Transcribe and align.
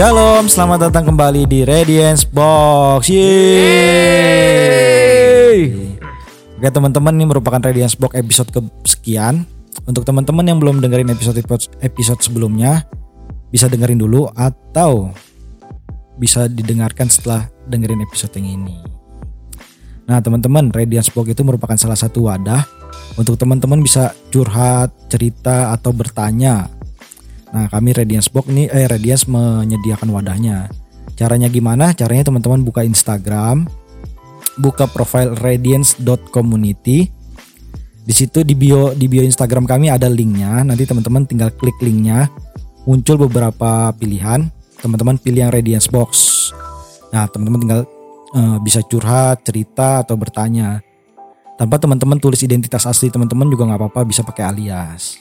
Shalom, 0.00 0.48
selamat 0.48 0.88
datang 0.88 1.12
kembali 1.12 1.44
di 1.44 1.60
Radiance 1.60 2.24
Box. 2.24 3.12
Yeay. 3.12 3.28
Oke 6.56 6.68
teman-teman, 6.72 7.12
ini 7.20 7.28
merupakan 7.28 7.60
Radiance 7.60 8.00
Box 8.00 8.16
episode 8.16 8.48
kesekian. 8.48 9.44
Untuk 9.84 10.08
teman-teman 10.08 10.48
yang 10.48 10.56
belum 10.56 10.80
dengerin 10.80 11.12
episode 11.12 11.36
episode 11.84 12.20
sebelumnya, 12.24 12.88
bisa 13.52 13.68
dengerin 13.68 14.00
dulu 14.00 14.24
atau 14.32 15.12
bisa 16.16 16.48
didengarkan 16.48 17.12
setelah 17.12 17.52
dengerin 17.68 18.00
episode 18.00 18.32
yang 18.40 18.56
ini. 18.56 18.80
Nah 20.08 20.24
teman-teman, 20.24 20.72
Radiance 20.72 21.12
Box 21.12 21.28
itu 21.28 21.44
merupakan 21.44 21.76
salah 21.76 22.00
satu 22.00 22.24
wadah 22.24 22.64
untuk 23.20 23.36
teman-teman 23.36 23.84
bisa 23.84 24.16
curhat, 24.32 24.96
cerita 25.12 25.76
atau 25.76 25.92
bertanya 25.92 26.79
Nah, 27.50 27.66
kami 27.66 27.90
Radiance 27.90 28.30
Box 28.30 28.46
ini 28.50 28.70
eh 28.70 28.86
Radiance 28.86 29.26
menyediakan 29.26 30.08
wadahnya. 30.14 30.70
Caranya 31.18 31.50
gimana? 31.50 31.92
Caranya 31.92 32.30
teman-teman 32.30 32.62
buka 32.62 32.86
Instagram, 32.86 33.66
buka 34.56 34.86
profile 34.86 35.34
radiance.community. 35.36 37.10
Di 38.00 38.14
situ 38.16 38.40
di 38.42 38.56
bio 38.56 38.96
di 38.96 39.06
bio 39.10 39.20
Instagram 39.20 39.68
kami 39.68 39.92
ada 39.92 40.08
linknya. 40.08 40.64
Nanti 40.64 40.86
teman-teman 40.86 41.26
tinggal 41.28 41.52
klik 41.58 41.76
linknya, 41.82 42.30
muncul 42.88 43.26
beberapa 43.28 43.92
pilihan. 43.98 44.48
Teman-teman 44.80 45.20
pilih 45.20 45.44
yang 45.44 45.52
Radiance 45.52 45.92
Box. 45.92 46.10
Nah, 47.12 47.28
teman-teman 47.28 47.60
tinggal 47.60 47.80
uh, 48.32 48.56
bisa 48.64 48.80
curhat, 48.80 49.44
cerita 49.44 50.00
atau 50.00 50.16
bertanya. 50.16 50.80
Tanpa 51.60 51.76
teman-teman 51.76 52.16
tulis 52.16 52.40
identitas 52.40 52.88
asli 52.88 53.12
teman-teman 53.12 53.44
juga 53.52 53.68
nggak 53.68 53.80
apa-apa, 53.84 54.08
bisa 54.08 54.24
pakai 54.24 54.48
alias. 54.48 55.20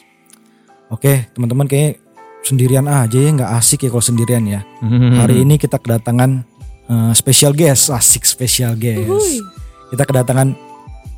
Oke, 0.88 1.28
teman-teman 1.36 1.68
kayak 1.68 2.00
sendirian 2.44 2.88
aja 2.88 3.18
ya 3.20 3.30
nggak 3.36 3.52
asik 3.60 3.88
ya 3.88 3.90
kalau 3.92 4.04
sendirian 4.04 4.44
ya. 4.48 4.62
Hari 4.84 5.44
ini 5.44 5.60
kita 5.60 5.78
kedatangan 5.80 6.44
uh, 6.88 7.12
special 7.14 7.52
guest, 7.54 7.92
asik 7.92 8.24
special 8.24 8.76
guest. 8.76 9.08
Uhuy. 9.08 9.44
Kita 9.90 10.06
kedatangan 10.06 10.54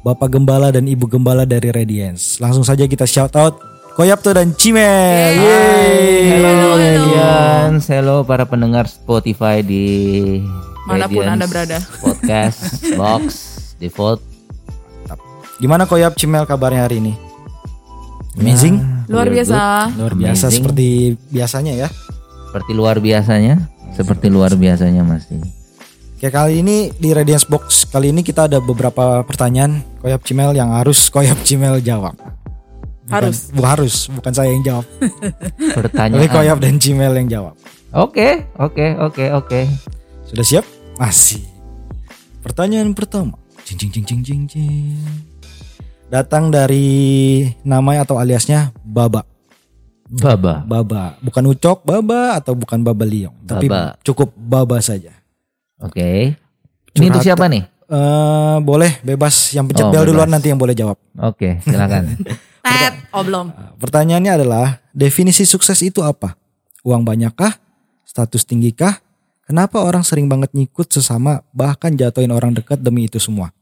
Bapak 0.02 0.33
Gembala 0.33 0.73
dan 0.73 0.88
Ibu 0.89 1.05
Gembala 1.05 1.45
dari 1.45 1.69
Radiance. 1.69 2.39
Langsung 2.42 2.66
saja 2.66 2.88
kita 2.88 3.05
shout 3.05 3.36
out 3.38 3.59
Koyapto 3.94 4.31
dan 4.31 4.55
Cimel. 4.55 5.36
Yeay. 5.36 6.39
Halo 6.42 6.80
Radiance, 6.80 7.86
hello 7.92 8.23
para 8.23 8.47
pendengar 8.47 8.88
Spotify 8.88 9.59
di 9.59 9.83
mana 10.88 11.05
pun 11.05 11.22
Radiance 11.22 11.33
Anda 11.36 11.45
berada. 11.45 11.77
Podcast 11.99 12.59
Box 12.99 13.23
Default. 13.77 14.23
Gimana 15.61 15.86
Koyap 15.86 16.17
Cimel 16.17 16.49
kabarnya 16.49 16.89
hari 16.89 16.97
ini? 16.97 17.14
Amazing. 18.39 18.81
Ya, 18.81 19.00
luar 19.12 19.28
biasa. 19.28 19.59
Luar 20.00 20.14
biasa 20.16 20.45
Amazing. 20.48 20.56
seperti 20.64 20.88
biasanya 21.28 21.73
ya. 21.76 21.88
Seperti 22.48 22.72
luar 22.72 22.98
biasanya, 23.04 23.56
seperti 23.95 24.28
luar 24.31 24.56
biasanya 24.56 25.04
masih. 25.04 25.40
Oke 26.22 26.30
kali 26.30 26.62
ini 26.62 26.94
di 27.02 27.09
Radiance 27.17 27.50
Box 27.50 27.89
kali 27.89 28.14
ini 28.14 28.22
kita 28.22 28.45
ada 28.45 28.62
beberapa 28.62 29.26
pertanyaan 29.26 29.82
Koyap 30.06 30.22
Cimel 30.22 30.54
yang 30.54 30.70
harus 30.70 31.09
Koyap 31.09 31.42
Cimel 31.42 31.82
jawab. 31.82 32.14
Bukan, 32.14 33.09
harus. 33.09 33.38
Bu, 33.52 33.62
harus, 33.66 33.95
bukan 34.08 34.32
saya 34.32 34.54
yang 34.54 34.64
jawab. 34.64 34.86
Pertanyaan. 35.82 36.22
Tapi 36.22 36.28
Koyap 36.30 36.58
dan 36.62 36.78
Cimel 36.78 37.14
yang 37.17 37.28
jawab. 37.28 37.56
Oke, 37.92 38.48
oke, 38.56 38.86
oke, 39.02 39.26
oke. 39.34 39.62
Sudah 40.30 40.45
siap? 40.45 40.66
Masih. 41.02 41.44
Pertanyaan 42.45 42.94
pertama. 42.94 43.42
Cing 43.66 43.82
cing 43.82 43.92
cing 43.92 44.06
cing 44.06 44.22
cing 44.22 44.42
cing 44.45 44.95
datang 46.12 46.52
dari 46.52 47.48
nama 47.64 48.04
atau 48.04 48.20
aliasnya 48.20 48.76
Baba. 48.83 49.23
Baba. 50.11 50.67
Baba, 50.67 51.16
bukan 51.23 51.55
Ucok 51.55 51.88
Baba 51.88 52.36
atau 52.36 52.52
bukan 52.52 52.83
Baba 52.83 53.08
Liong, 53.08 53.32
tapi 53.48 53.72
cukup 54.04 54.36
Baba 54.36 54.83
saja. 54.83 55.16
Oke. 55.80 56.36
Okay. 56.92 57.00
Ini 57.00 57.08
untuk 57.08 57.23
siapa 57.23 57.48
nih? 57.48 57.64
Uh, 57.88 58.60
boleh 58.60 59.00
bebas 59.04 59.55
yang 59.55 59.67
pencet 59.67 59.88
oh, 59.88 59.92
bel 59.92 60.04
duluan 60.04 60.27
nanti 60.27 60.52
yang 60.52 60.60
boleh 60.60 60.76
jawab. 60.76 61.00
Oke, 61.16 61.60
okay, 61.60 61.64
silakan. 61.64 62.20
Tet, 62.64 62.94
oh 63.16 63.23
belum. 63.23 63.55
Pertanyaannya 63.80 64.32
adalah 64.44 64.83
definisi 64.92 65.48
sukses 65.48 65.80
itu 65.80 66.04
apa? 66.04 66.36
Uang 66.83 67.08
banyakkah? 67.08 67.55
Status 68.04 68.44
tinggikah? 68.44 69.00
Kenapa 69.48 69.80
orang 69.80 70.04
sering 70.04 70.27
banget 70.27 70.52
nyikut 70.52 70.92
sesama 70.92 71.44
bahkan 71.55 71.95
jatuhin 71.95 72.32
orang 72.32 72.52
dekat 72.52 72.80
demi 72.83 73.08
itu 73.08 73.20
semua? 73.20 73.55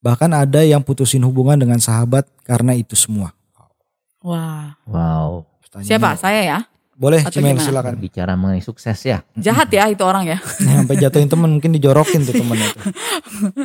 Bahkan 0.00 0.32
ada 0.32 0.64
yang 0.64 0.80
putusin 0.80 1.20
hubungan 1.28 1.60
dengan 1.60 1.76
sahabat 1.76 2.24
karena 2.44 2.72
itu 2.72 2.96
semua. 2.96 3.36
Wah. 4.24 4.76
Wow. 4.88 5.44
Siapa? 5.80 6.16
Saya 6.16 6.40
ya? 6.42 6.58
Boleh, 7.00 7.24
Cimel 7.32 7.56
silakan. 7.56 7.96
Bicara 7.96 8.36
mengenai 8.36 8.60
sukses 8.60 9.00
ya. 9.00 9.24
Jahat 9.32 9.72
ya 9.72 9.88
itu 9.88 10.04
orang 10.04 10.36
ya. 10.36 10.38
Sampai 10.60 11.00
jatuhin 11.00 11.32
temen 11.32 11.48
mungkin 11.48 11.72
dijorokin 11.72 12.28
tuh 12.28 12.36
temennya 12.36 12.68
tuh. 12.76 12.92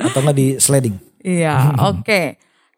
Atau 0.08 0.24
enggak 0.24 0.38
di 0.40 0.48
sliding. 0.56 0.96
Iya, 1.20 1.56
oke. 1.92 2.00
Okay. 2.08 2.26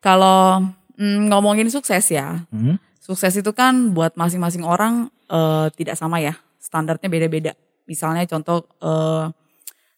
Kalau 0.02 0.66
mm, 0.98 1.30
ngomongin 1.30 1.70
sukses 1.70 2.10
ya. 2.10 2.42
Hmm? 2.50 2.82
Sukses 2.98 3.38
itu 3.38 3.54
kan 3.54 3.94
buat 3.94 4.18
masing-masing 4.18 4.66
orang 4.66 5.14
uh, 5.30 5.70
tidak 5.78 5.94
sama 5.94 6.18
ya. 6.26 6.34
Standarnya 6.58 7.06
beda-beda. 7.06 7.54
Misalnya 7.86 8.26
contoh 8.26 8.66
uh, 8.82 9.30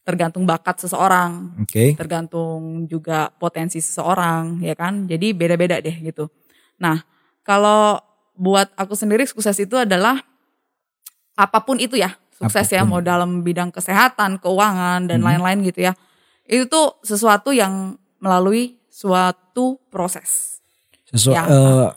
tergantung 0.10 0.50
bakat 0.50 0.82
seseorang, 0.82 1.54
okay. 1.62 1.94
tergantung 1.94 2.90
juga 2.90 3.30
potensi 3.38 3.78
seseorang, 3.78 4.58
ya 4.66 4.74
kan. 4.74 5.06
Jadi 5.06 5.38
beda-beda 5.38 5.78
deh 5.78 5.94
gitu. 6.02 6.34
Nah, 6.82 6.98
kalau 7.46 8.02
buat 8.34 8.74
aku 8.74 8.98
sendiri 8.98 9.30
sukses 9.30 9.54
itu 9.62 9.78
adalah 9.78 10.18
apa 11.38 11.62
pun 11.62 11.78
itu 11.78 11.94
ya, 11.94 12.18
sukses 12.34 12.66
ya, 12.74 12.82
apa 12.82 12.90
pun. 12.90 12.90
ya 12.90 12.92
mau 12.98 13.02
dalam 13.06 13.46
bidang 13.46 13.70
kesehatan, 13.70 14.42
keuangan 14.42 15.06
dan 15.06 15.22
hmm. 15.22 15.28
lain-lain 15.30 15.60
hmm. 15.62 15.68
gitu 15.70 15.80
ya. 15.86 15.94
Itu 16.50 16.66
tuh 16.66 16.88
sesuatu 17.06 17.54
yang 17.54 17.94
melalui 18.18 18.82
suatu 18.90 19.78
proses. 19.94 20.58
Sesuatu 21.06 21.38
yang, 21.38 21.46
uh, 21.46 21.90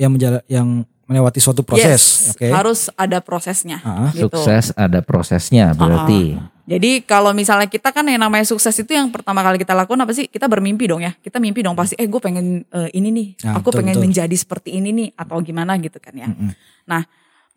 yang 0.00 0.10
menjala, 0.16 0.40
yang 0.48 0.88
melewati 1.12 1.38
suatu 1.44 1.60
proses. 1.60 2.32
Yes, 2.32 2.32
okay. 2.32 2.48
harus 2.48 2.88
ada 2.96 3.20
prosesnya. 3.20 3.84
Uh, 3.84 4.08
gitu. 4.16 4.32
Sukses 4.32 4.72
ada 4.72 5.04
prosesnya 5.04 5.76
berarti. 5.76 6.40
Uh, 6.40 6.48
jadi 6.64 7.04
kalau 7.04 7.36
misalnya 7.36 7.68
kita 7.68 7.92
kan 7.92 8.06
yang 8.08 8.22
namanya 8.22 8.48
sukses 8.48 8.72
itu 8.80 8.96
yang 8.96 9.12
pertama 9.12 9.44
kali 9.44 9.60
kita 9.60 9.76
lakukan 9.76 10.00
apa 10.00 10.16
sih? 10.16 10.30
Kita 10.30 10.48
bermimpi 10.48 10.88
dong 10.88 11.04
ya. 11.04 11.12
Kita 11.12 11.36
mimpi 11.36 11.60
dong 11.60 11.76
pasti. 11.76 11.98
Eh 12.00 12.08
gue 12.08 12.16
pengen 12.22 12.64
uh, 12.72 12.88
ini 12.96 13.12
nih. 13.12 13.28
Nah, 13.44 13.60
aku 13.60 13.68
betul, 13.68 13.78
pengen 13.84 13.96
betul. 14.00 14.04
menjadi 14.08 14.36
seperti 14.38 14.70
ini 14.80 14.88
nih 14.96 15.08
atau 15.12 15.36
gimana 15.44 15.76
gitu 15.76 16.00
kan 16.00 16.14
ya. 16.16 16.30
Mm 16.30 16.34
-hmm. 16.38 16.50
Nah 16.88 17.02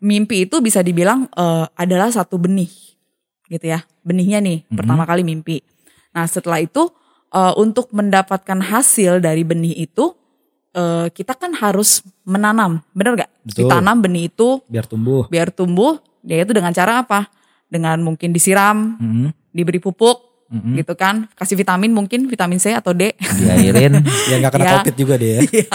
mimpi 0.04 0.44
itu 0.44 0.60
bisa 0.60 0.84
dibilang 0.84 1.30
uh, 1.32 1.64
adalah 1.78 2.12
satu 2.12 2.36
benih 2.36 2.68
gitu 3.48 3.64
ya. 3.64 3.86
Benihnya 4.04 4.42
nih 4.42 4.60
mm 4.60 4.68
-hmm. 4.68 4.76
pertama 4.76 5.08
kali 5.08 5.22
mimpi. 5.24 5.62
Nah 6.12 6.28
setelah 6.28 6.58
itu 6.58 6.90
uh, 7.30 7.54
untuk 7.54 7.88
mendapatkan 7.94 8.58
hasil 8.58 9.22
dari 9.22 9.46
benih 9.46 9.86
itu 9.86 10.18
uh, 10.76 11.08
kita 11.10 11.32
kan 11.32 11.56
harus 11.56 12.04
menanam, 12.28 12.84
benar 12.92 13.24
gak? 13.24 13.30
Betul. 13.42 13.66
Ditanam 13.66 13.96
benih 14.04 14.28
itu 14.28 14.60
biar 14.68 14.84
tumbuh. 14.84 15.24
Biar 15.32 15.48
tumbuh, 15.48 15.98
dia 16.20 16.44
itu 16.44 16.52
dengan 16.52 16.70
cara 16.76 17.00
apa? 17.00 17.32
dengan 17.66 17.98
mungkin 18.02 18.30
disiram, 18.30 18.94
mm-hmm. 18.98 19.28
diberi 19.50 19.82
pupuk, 19.82 20.46
mm-hmm. 20.50 20.74
gitu 20.82 20.94
kan, 20.94 21.26
kasih 21.34 21.58
vitamin 21.58 21.90
mungkin 21.90 22.30
vitamin 22.30 22.62
C 22.62 22.72
atau 22.74 22.94
D. 22.94 23.14
Diairin, 23.18 23.98
biar 24.30 24.38
nggak 24.42 24.52
kena 24.54 24.64
ya. 24.64 24.72
covid 24.80 24.94
juga 24.94 25.14
dia. 25.18 25.38
Ya. 25.66 25.70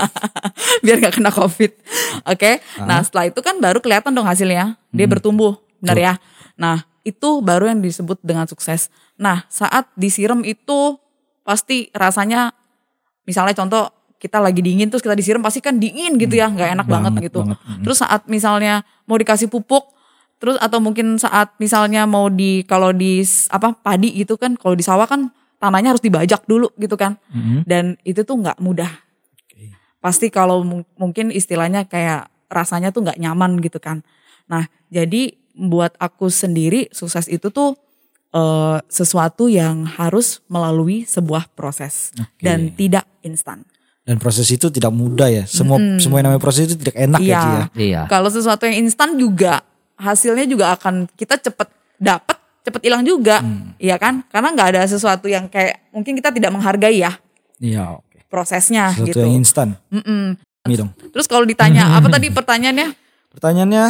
biar 0.84 0.98
nggak 1.04 1.16
kena 1.20 1.32
covid. 1.32 1.72
Oke, 1.76 2.36
okay? 2.36 2.54
uh-huh. 2.60 2.88
nah 2.88 3.04
setelah 3.04 3.28
itu 3.28 3.40
kan 3.44 3.60
baru 3.60 3.84
kelihatan 3.84 4.16
dong 4.16 4.28
hasilnya, 4.28 4.80
dia 4.92 5.06
mm-hmm. 5.06 5.12
bertumbuh, 5.12 5.60
benar 5.84 5.98
ya. 6.00 6.14
Nah 6.56 6.88
itu 7.04 7.42
baru 7.44 7.68
yang 7.68 7.84
disebut 7.84 8.22
dengan 8.24 8.48
sukses. 8.48 8.88
Nah 9.20 9.44
saat 9.52 9.92
disiram 10.00 10.46
itu 10.48 10.96
pasti 11.44 11.92
rasanya, 11.92 12.56
misalnya 13.28 13.58
contoh 13.58 13.90
kita 14.22 14.38
lagi 14.38 14.62
dingin 14.62 14.86
terus 14.94 15.02
kita 15.02 15.18
disiram 15.18 15.42
pasti 15.42 15.66
kan 15.66 15.82
dingin 15.82 16.22
gitu 16.22 16.38
ya, 16.38 16.46
nggak 16.46 16.78
enak 16.78 16.86
banget, 16.86 17.12
banget 17.18 17.26
gitu. 17.34 17.42
Banget. 17.42 17.58
Terus 17.82 17.98
saat 18.06 18.22
misalnya 18.30 18.86
mau 19.10 19.18
dikasih 19.18 19.50
pupuk 19.50 19.98
Terus 20.42 20.58
atau 20.58 20.82
mungkin 20.82 21.22
saat 21.22 21.54
misalnya 21.62 22.10
mau 22.10 22.26
di 22.26 22.66
kalau 22.66 22.90
di 22.90 23.22
apa 23.54 23.78
padi 23.78 24.10
gitu 24.18 24.42
kan, 24.42 24.58
kalau 24.58 24.74
di 24.74 24.82
sawah 24.82 25.06
kan 25.06 25.30
tanahnya 25.62 25.94
harus 25.94 26.02
dibajak 26.02 26.50
dulu 26.50 26.74
gitu 26.82 26.98
kan. 26.98 27.22
Mm-hmm. 27.30 27.60
Dan 27.70 27.94
itu 28.02 28.26
tuh 28.26 28.42
nggak 28.42 28.58
mudah. 28.58 28.90
Okay. 29.46 29.70
Pasti 30.02 30.34
kalau 30.34 30.66
mungkin 30.98 31.30
istilahnya 31.30 31.86
kayak 31.86 32.26
rasanya 32.50 32.90
tuh 32.90 33.06
nggak 33.06 33.22
nyaman 33.22 33.62
gitu 33.62 33.78
kan. 33.78 34.02
Nah, 34.50 34.66
jadi 34.90 35.38
buat 35.54 35.94
aku 36.02 36.34
sendiri 36.34 36.90
sukses 36.90 37.30
itu 37.30 37.54
tuh 37.54 37.78
uh, 38.34 38.82
sesuatu 38.90 39.46
yang 39.46 39.86
harus 39.86 40.42
melalui 40.50 41.06
sebuah 41.06 41.54
proses 41.54 42.18
okay. 42.18 42.50
dan 42.50 42.74
tidak 42.74 43.06
instan. 43.22 43.62
Dan 44.02 44.18
proses 44.18 44.50
itu 44.50 44.68
tidak 44.74 44.90
mudah 44.90 45.30
ya. 45.30 45.44
Semua 45.46 45.78
hmm. 45.78 46.02
semua 46.02 46.20
yang 46.20 46.34
namanya 46.34 46.42
proses 46.42 46.66
itu 46.70 46.76
tidak 46.78 46.98
enak 46.98 47.22
ya, 47.22 47.28
iya. 47.28 47.42
ya. 47.42 47.64
Iya. 47.78 48.02
Kalau 48.10 48.30
sesuatu 48.34 48.66
yang 48.66 48.82
instan 48.86 49.14
juga 49.16 49.62
hasilnya 50.02 50.46
juga 50.50 50.74
akan 50.74 51.06
kita 51.14 51.38
cepet 51.38 51.70
dapat 52.02 52.38
cepet 52.62 52.82
hilang 52.90 53.06
juga 53.06 53.42
hmm. 53.42 53.78
ya 53.78 53.98
kan 53.98 54.26
karena 54.30 54.54
nggak 54.54 54.68
ada 54.74 54.82
sesuatu 54.86 55.30
yang 55.30 55.46
kayak 55.50 55.82
mungkin 55.94 56.18
kita 56.18 56.34
tidak 56.34 56.50
menghargai 56.54 56.98
ya 56.98 57.18
iya 57.62 57.98
okay. 57.98 58.22
prosesnya 58.26 58.94
sesuatu 58.94 59.14
gitu 59.14 59.18
yang 59.22 59.42
instan 59.42 59.78
mm 59.94 60.02
-mm. 60.02 60.26
dong. 60.78 60.90
terus 61.10 61.26
kalau 61.30 61.46
ditanya 61.46 61.98
apa 61.98 62.10
tadi 62.10 62.30
pertanyaannya 62.38 62.94
pertanyaannya 63.34 63.86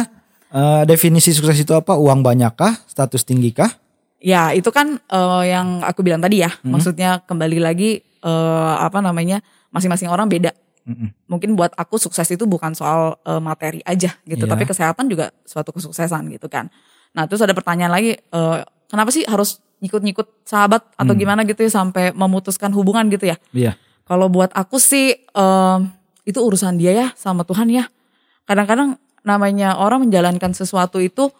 Eh, 0.52 0.82
definisi 0.84 1.32
sukses 1.32 1.56
itu 1.64 1.72
apa? 1.72 1.96
Uang 1.96 2.20
banyakkah? 2.20 2.84
Status 2.84 3.24
tinggikah? 3.24 3.72
Ya 4.20 4.52
itu 4.52 4.68
kan 4.68 5.00
eh, 5.00 5.42
yang 5.48 5.80
aku 5.80 6.04
bilang 6.04 6.20
tadi 6.20 6.44
ya. 6.44 6.52
Maksudnya 6.60 7.24
kembali 7.24 7.58
lagi 7.58 8.04
eh, 8.04 8.74
apa 8.76 9.00
namanya 9.00 9.40
masing-masing 9.72 10.12
orang 10.12 10.28
beda. 10.28 10.52
Mm-mm. 10.82 11.14
Mungkin 11.30 11.54
buat 11.54 11.72
aku 11.78 11.94
sukses 11.96 12.26
itu 12.28 12.42
bukan 12.44 12.74
soal 12.74 13.16
eh, 13.22 13.40
materi 13.40 13.80
aja 13.82 14.14
gitu, 14.26 14.44
Iya. 14.46 14.50
tapi 14.50 14.64
kesehatan 14.66 15.06
juga 15.08 15.30
suatu 15.46 15.72
kesuksesan 15.72 16.26
gitu 16.30 16.46
kan. 16.46 16.68
Nah 17.14 17.24
terus 17.26 17.40
ada 17.40 17.54
pertanyaan 17.54 17.90
lagi, 17.90 18.18
eh, 18.18 18.58
kenapa 18.90 19.10
sih 19.14 19.22
harus 19.24 19.62
nyikut-nyikut 19.82 20.46
sahabat 20.46 20.82
atau 20.94 21.10
gimana 21.18 21.42
gitu 21.42 21.66
ya 21.66 21.70
sampai 21.72 22.14
memutuskan 22.14 22.70
hubungan 22.70 23.06
gitu 23.10 23.26
ya? 23.30 23.36
Iya. 23.50 23.74
Kalau 24.06 24.30
buat 24.30 24.50
aku 24.54 24.78
sih 24.78 25.14
em, 25.26 25.78
itu 26.22 26.38
urusan 26.38 26.78
dia 26.78 26.94
ya 26.94 27.06
sama 27.18 27.42
Tuhan 27.42 27.66
ya. 27.66 27.90
Kadang-kadang 28.46 28.98
namanya 29.26 29.78
orang 29.78 30.06
menjalankan 30.06 30.54
sesuatu 30.54 31.02
itu 31.02 31.30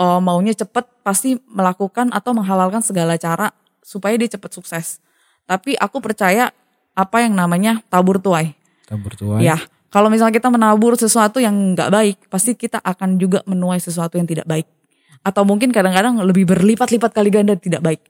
eh, 0.00 0.20
maunya 0.20 0.52
cepet 0.56 0.84
pasti 1.04 1.36
melakukan 1.48 2.08
atau 2.12 2.32
menghalalkan 2.36 2.80
segala 2.80 3.16
cara 3.20 3.52
supaya 3.84 4.16
dia 4.16 4.32
cepet 4.32 4.50
sukses. 4.52 5.00
Tapi 5.44 5.76
aku 5.76 6.00
percaya 6.00 6.52
apa 6.94 7.26
yang 7.26 7.34
namanya 7.34 7.82
tabur 7.90 8.22
tuai. 8.22 8.54
Tabur 8.86 9.12
tuai. 9.18 9.42
Ya, 9.42 9.58
kalau 9.90 10.10
misalnya 10.10 10.34
kita 10.34 10.50
menabur 10.50 10.94
sesuatu 10.94 11.42
yang 11.42 11.74
nggak 11.74 11.90
baik, 11.90 12.16
pasti 12.30 12.54
kita 12.54 12.78
akan 12.82 13.18
juga 13.18 13.42
menuai 13.46 13.78
sesuatu 13.78 14.18
yang 14.18 14.26
tidak 14.26 14.46
baik. 14.46 14.66
Atau 15.22 15.42
mungkin 15.46 15.74
kadang-kadang 15.74 16.18
lebih 16.22 16.46
berlipat-lipat 16.46 17.10
kali 17.10 17.30
ganda 17.30 17.54
tidak 17.58 17.82
baik. 17.82 18.00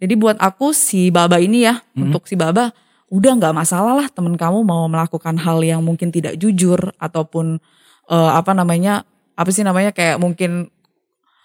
Jadi 0.00 0.14
buat 0.18 0.36
aku 0.40 0.72
si 0.76 1.08
Baba 1.08 1.40
ini 1.40 1.64
ya, 1.64 1.80
untuk 1.96 2.28
si 2.28 2.36
Baba 2.36 2.72
udah 3.12 3.32
nggak 3.38 3.54
masalah 3.54 3.94
lah 3.94 4.06
temen 4.10 4.34
kamu 4.34 4.66
mau 4.66 4.88
melakukan 4.90 5.38
hal 5.38 5.62
yang 5.62 5.84
mungkin 5.86 6.10
tidak 6.10 6.34
jujur 6.34 6.90
ataupun 6.98 7.62
eh, 8.10 8.30
apa 8.34 8.50
namanya 8.56 9.06
apa 9.38 9.50
sih 9.54 9.62
namanya 9.62 9.94
kayak 9.94 10.18
mungkin 10.18 10.72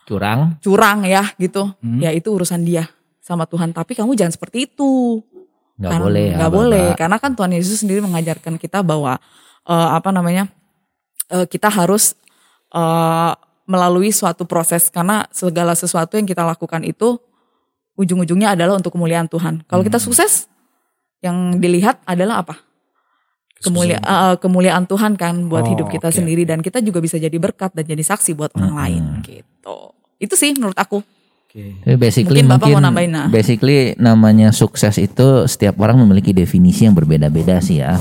Curang. 0.09 0.57
curang 0.65 1.05
ya 1.05 1.29
gitu. 1.37 1.69
Ya 2.01 2.09
itu 2.09 2.33
urusan 2.33 2.65
dia 2.65 2.89
sama 3.21 3.45
Tuhan. 3.45 3.69
Tapi 3.69 3.93
kamu 3.93 4.17
jangan 4.17 4.33
seperti 4.33 4.65
itu. 4.65 5.21
Nggak 5.79 5.91
Kan 5.95 5.99
boleh 6.03 6.25
ya, 6.27 6.35
nggak 6.35 6.51
Bapak. 6.51 6.59
boleh 6.59 6.85
karena 6.99 7.17
kan 7.17 7.31
Tuhan 7.33 7.51
Yesus 7.55 7.77
sendiri 7.79 8.03
mengajarkan 8.03 8.59
kita 8.59 8.83
bahwa 8.83 9.15
eh, 9.63 9.89
apa 9.95 10.09
namanya 10.11 10.51
eh, 11.31 11.47
kita 11.47 11.71
harus 11.71 12.19
eh, 12.69 13.31
melalui 13.63 14.11
suatu 14.11 14.43
proses 14.43 14.91
karena 14.91 15.23
segala 15.31 15.71
sesuatu 15.73 16.19
yang 16.19 16.27
kita 16.27 16.41
lakukan 16.43 16.83
itu 16.83 17.15
ujung-ujungnya 17.95 18.57
adalah 18.57 18.75
untuk 18.75 18.91
kemuliaan 18.91 19.27
Tuhan. 19.27 19.63
Kalau 19.67 19.83
kita 19.83 19.99
sukses, 19.99 20.47
yang 21.19 21.59
dilihat 21.59 21.99
adalah 22.03 22.41
apa? 22.41 22.55
Kemulia, 23.59 23.99
eh, 23.99 24.35
kemuliaan 24.39 24.87
Tuhan 24.87 25.19
kan 25.19 25.51
buat 25.51 25.67
Oh, 25.67 25.71
hidup 25.75 25.91
kita 25.91 26.07
oke. 26.07 26.15
sendiri 26.15 26.47
dan 26.47 26.63
kita 26.63 26.79
juga 26.79 27.03
bisa 27.03 27.19
jadi 27.19 27.35
berkat 27.35 27.75
dan 27.75 27.83
jadi 27.83 27.99
saksi 27.99 28.31
buat 28.31 28.55
orang 28.55 28.71
lain 28.75 29.03
gitu. 29.21 29.91
Itu 30.15 30.39
sih 30.39 30.55
menurut 30.55 30.79
aku. 30.79 31.03
Oke. 31.49 31.81
Tapi 31.81 31.97
basically 31.97 32.45
Mungkin 32.45 32.53
Bapak 32.53 32.69
mungkin, 32.69 32.77
mau 32.77 32.85
nambahin, 32.85 33.09
nah. 33.09 33.25
basically 33.25 33.97
namanya 33.97 34.53
sukses 34.53 35.01
itu 35.01 35.49
setiap 35.49 35.81
orang 35.81 35.97
memiliki 35.97 36.29
definisi 36.29 36.85
yang 36.85 36.93
berbeda-beda 36.93 37.57
sih 37.57 37.81
ya. 37.81 37.97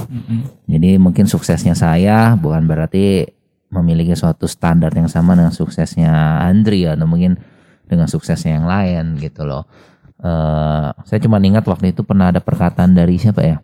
Jadi 0.69 1.01
mungkin 1.01 1.25
suksesnya 1.25 1.73
saya 1.73 2.37
bukan 2.37 2.69
berarti 2.69 3.25
memiliki 3.73 4.13
suatu 4.13 4.45
standar 4.45 4.93
yang 4.93 5.09
sama 5.09 5.33
dengan 5.33 5.49
suksesnya 5.49 6.45
Andri 6.45 6.85
atau 6.85 7.09
mungkin 7.09 7.41
dengan 7.89 8.05
suksesnya 8.05 8.61
yang 8.61 8.69
lain 8.69 9.17
gitu 9.17 9.49
loh. 9.49 9.65
Eh, 10.21 10.89
saya 11.09 11.19
cuma 11.25 11.41
ingat 11.41 11.65
waktu 11.65 11.97
itu 11.97 12.05
pernah 12.05 12.29
ada 12.29 12.45
perkataan 12.45 12.93
dari 12.93 13.17
siapa 13.17 13.41
ya? 13.41 13.57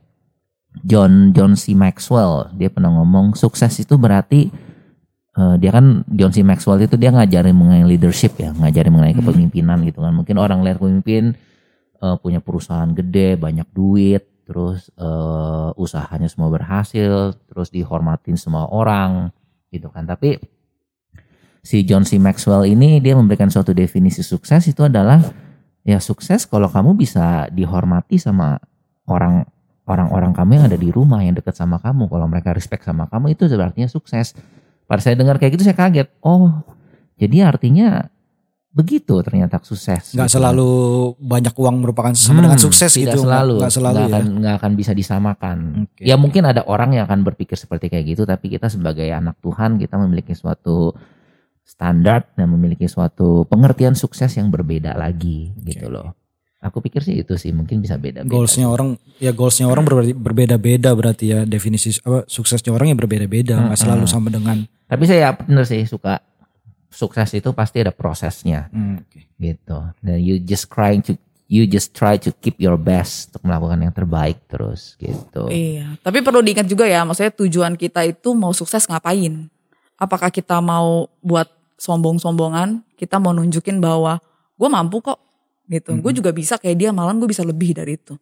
John 0.80 1.36
John 1.36 1.60
C 1.60 1.76
Maxwell 1.76 2.56
dia 2.56 2.72
pernah 2.72 2.88
ngomong 2.88 3.36
sukses 3.36 3.76
itu 3.84 4.00
berarti 4.00 4.48
eh, 5.34 5.54
dia 5.58 5.70
kan 5.74 6.06
John 6.10 6.32
C. 6.32 6.40
Maxwell 6.46 6.82
itu 6.86 6.94
dia 6.94 7.10
ngajarin 7.10 7.54
mengenai 7.54 7.84
leadership 7.86 8.38
ya 8.38 8.54
ngajarin 8.54 8.90
mengenai 8.94 9.14
kepemimpinan 9.18 9.82
gitu 9.86 10.02
kan. 10.02 10.14
Mungkin 10.14 10.36
orang 10.38 10.62
lihat 10.62 10.78
pemimpin 10.78 11.34
eh, 11.98 12.16
punya 12.22 12.38
perusahaan 12.38 12.90
gede 12.94 13.36
banyak 13.38 13.68
duit 13.74 14.22
terus 14.44 14.92
eh, 14.94 15.70
usahanya 15.80 16.28
semua 16.30 16.52
berhasil 16.52 17.34
terus 17.50 17.68
dihormatin 17.74 18.38
semua 18.38 18.70
orang 18.70 19.34
gitu 19.74 19.90
kan. 19.90 20.06
Tapi 20.06 20.38
si 21.64 21.82
John 21.82 22.04
C. 22.04 22.20
Maxwell 22.20 22.68
ini 22.68 23.00
dia 23.00 23.16
memberikan 23.16 23.48
suatu 23.48 23.72
definisi 23.72 24.20
sukses 24.20 24.68
itu 24.68 24.84
adalah 24.84 25.18
ya 25.84 25.96
sukses 25.98 26.44
kalau 26.44 26.68
kamu 26.68 26.96
bisa 26.96 27.48
dihormati 27.48 28.20
sama 28.20 28.60
orang 29.08 29.48
orang-orang 29.84 30.32
kamu 30.32 30.50
yang 30.60 30.64
ada 30.68 30.78
di 30.80 30.88
rumah 30.92 31.20
yang 31.20 31.36
dekat 31.36 31.56
sama 31.56 31.80
kamu. 31.80 32.08
Kalau 32.08 32.26
mereka 32.28 32.52
respect 32.56 32.84
sama 32.84 33.08
kamu 33.08 33.36
itu 33.36 33.48
artinya 33.56 33.88
sukses 33.88 34.36
pada 34.84 35.00
saya 35.00 35.14
dengar 35.14 35.36
kayak 35.36 35.56
gitu 35.56 35.64
saya 35.64 35.76
kaget 35.76 36.08
oh 36.20 36.50
jadi 37.16 37.48
artinya 37.48 38.08
begitu 38.74 39.22
ternyata 39.22 39.62
sukses 39.62 40.10
Nggak 40.12 40.26
gitu. 40.26 40.34
selalu 40.34 40.70
banyak 41.22 41.54
uang 41.54 41.76
merupakan 41.78 42.10
sama 42.10 42.42
Hmm, 42.42 42.50
dengan 42.50 42.58
sukses 42.58 42.90
tidak 42.90 43.14
gitu. 43.14 43.22
selalu 43.22 43.54
Nggak 43.62 43.70
selalu 43.72 43.94
nggak 43.94 44.02
ya. 44.02 44.10
akan, 44.10 44.24
nggak 44.42 44.54
akan 44.58 44.72
bisa 44.74 44.92
disamakan 44.92 45.58
Oke. 45.86 46.02
ya 46.02 46.18
mungkin 46.18 46.42
ada 46.42 46.66
orang 46.66 46.90
yang 46.98 47.06
akan 47.06 47.22
berpikir 47.22 47.54
seperti 47.54 47.86
kayak 47.86 48.02
gitu 48.10 48.26
tapi 48.26 48.50
kita 48.50 48.66
sebagai 48.66 49.06
anak 49.06 49.38
Tuhan 49.38 49.78
kita 49.78 49.94
memiliki 49.94 50.34
suatu 50.34 50.90
standar 51.62 52.28
dan 52.34 52.50
memiliki 52.50 52.84
suatu 52.84 53.46
pengertian 53.46 53.94
sukses 53.94 54.34
yang 54.34 54.50
berbeda 54.50 54.98
lagi 54.98 55.54
gitu 55.62 55.86
loh 55.88 56.12
aku 56.64 56.80
pikir 56.80 57.04
sih 57.04 57.20
itu 57.20 57.36
sih 57.36 57.52
mungkin 57.52 57.84
bisa 57.84 58.00
beda 58.00 58.24
Goalsnya 58.24 58.64
orang 58.64 58.96
ya 59.20 59.36
goalsnya 59.36 59.68
orang 59.68 59.84
berbeda-beda 60.16 60.96
berarti 60.96 61.24
ya. 61.36 61.38
Definisi 61.44 61.92
apa 62.00 62.24
suksesnya 62.24 62.72
orang 62.72 62.96
yang 62.96 62.98
berbeda-beda 62.98 63.68
nggak 63.68 63.78
selalu 63.78 64.08
sama 64.08 64.32
dengan 64.32 64.64
tapi 64.88 65.04
saya 65.04 65.36
bener 65.36 65.68
sih 65.68 65.84
suka 65.84 66.24
sukses 66.94 67.34
itu 67.34 67.50
pasti 67.50 67.82
ada 67.82 67.90
prosesnya. 67.90 68.70
Hmm, 68.70 69.02
oke. 69.02 69.20
gitu. 69.42 69.78
Dan 69.98 70.22
you 70.22 70.38
just 70.38 70.70
trying 70.70 71.02
to 71.02 71.18
you 71.50 71.68
just 71.68 71.92
try 71.92 72.16
to 72.16 72.32
keep 72.40 72.56
your 72.56 72.78
best 72.78 73.28
untuk 73.34 73.42
melakukan 73.44 73.78
yang 73.82 73.92
terbaik 73.92 74.38
terus 74.48 74.96
gitu. 74.96 75.50
Iya, 75.52 76.00
tapi 76.00 76.24
perlu 76.24 76.40
diingat 76.40 76.64
juga 76.64 76.88
ya, 76.88 77.04
maksudnya 77.04 77.34
tujuan 77.36 77.76
kita 77.76 78.06
itu 78.08 78.32
mau 78.32 78.54
sukses 78.56 78.88
ngapain? 78.88 79.50
Apakah 80.00 80.32
kita 80.32 80.58
mau 80.64 81.06
buat 81.20 81.46
sombong-sombongan? 81.76 82.82
Kita 82.96 83.20
mau 83.20 83.36
nunjukin 83.36 83.78
bahwa 83.78 84.18
gue 84.56 84.68
mampu 84.70 85.04
kok, 85.04 85.20
gitu. 85.66 85.96
Gue 85.96 86.12
juga 86.12 86.30
bisa 86.30 86.56
kayak 86.56 86.76
dia, 86.76 86.90
malam 86.90 87.16
gue 87.16 87.26
bisa 87.26 87.40
lebih 87.40 87.72
dari 87.72 87.94
itu. 87.94 88.14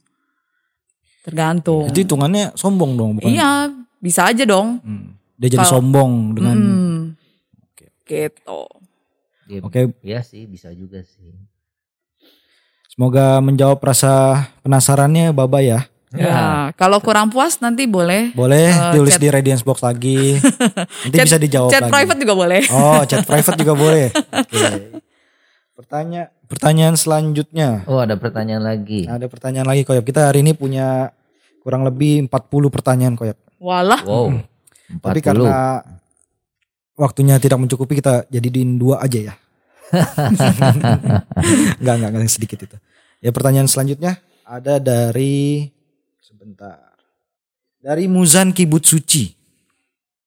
Tergantung. 1.23 1.87
Itu 1.87 2.03
hitungannya 2.03 2.55
sombong 2.55 2.93
dong 2.93 3.11
bukan? 3.17 3.29
Iya, 3.29 3.71
bisa 3.99 4.27
aja 4.27 4.43
dong. 4.43 4.79
Hmm. 4.81 5.15
Dia 5.37 5.49
jadi 5.49 5.63
Kalau- 5.63 5.73
sombong 5.73 6.13
dengan 6.33 6.57
Hmm. 6.57 6.99
Gitu. 8.03 8.61
Ya, 9.49 9.59
Oke, 9.61 9.81
Iya 10.01 10.21
sih 10.21 10.45
bisa 10.45 10.69
juga 10.71 11.01
sih 11.03 11.33
semoga 12.87 13.41
menjawab 13.41 13.81
rasa 13.81 14.13
penasarannya 14.61 15.33
Baba 15.33 15.59
ya. 15.59 15.89
Ya, 16.13 16.69
kalau 16.77 17.01
kurang 17.01 17.33
puas 17.33 17.57
nanti 17.59 17.89
boleh. 17.89 18.37
Boleh 18.37 18.69
Eh, 18.69 18.93
tulis 18.93 19.17
chat- 19.17 19.23
di 19.23 19.29
Radiance 19.29 19.65
Box 19.65 19.81
lagi. 19.81 20.37
Nanti 21.03 21.17
Chat- 21.17 21.25
bisa 21.25 21.39
dijawab 21.41 21.73
Chat 21.73 21.83
lagi. 21.83 21.89
private 21.91 22.19
juga 22.21 22.35
boleh. 22.37 22.61
Oh, 22.69 23.01
chat 23.03 23.25
private 23.25 23.57
juga 23.57 23.73
boleh. 23.73 24.07
Oke. 24.45 24.61
Pertanyaan 25.73 26.29
pertanyaan 26.47 26.97
selanjutnya. 27.01 27.83
Oh 27.89 27.97
ada 27.97 28.21
pertanyaan 28.21 28.61
lagi 28.61 29.09
Ada 29.09 29.25
pertanyaan 29.25 29.65
lagi 29.65 29.89
Koyop. 29.89 30.05
Kita 30.05 30.29
hari 30.29 30.45
ini 30.45 30.53
punya 30.53 31.09
kurang 31.65 31.89
lebih 31.89 32.29
40 32.29 32.69
pertanyaan 32.69 33.15
Koyop. 33.17 33.39
Walah, 33.57 34.05
Wow 34.05 34.37
Tapi 35.01 35.25
40. 35.25 35.29
karena 35.33 35.81
waktunya 36.99 37.41
tidak 37.41 37.57
mencukupi 37.57 37.97
kita 38.05 38.29
jadiin 38.29 38.77
dua 38.77 39.01
aja 39.01 39.33
ya. 39.33 39.35
enggak, 41.81 41.95
enggak, 41.97 42.11
enggak 42.13 42.33
sedikit 42.33 42.59
itu. 42.69 42.77
Ya 43.25 43.33
pertanyaan 43.33 43.69
selanjutnya 43.69 44.21
ada 44.45 44.77
dari 44.77 45.73
sebentar. 46.21 46.93
Dari 47.81 48.07
Muzan 48.07 48.53
Kibut 48.53 48.85
Suci. 48.85 49.33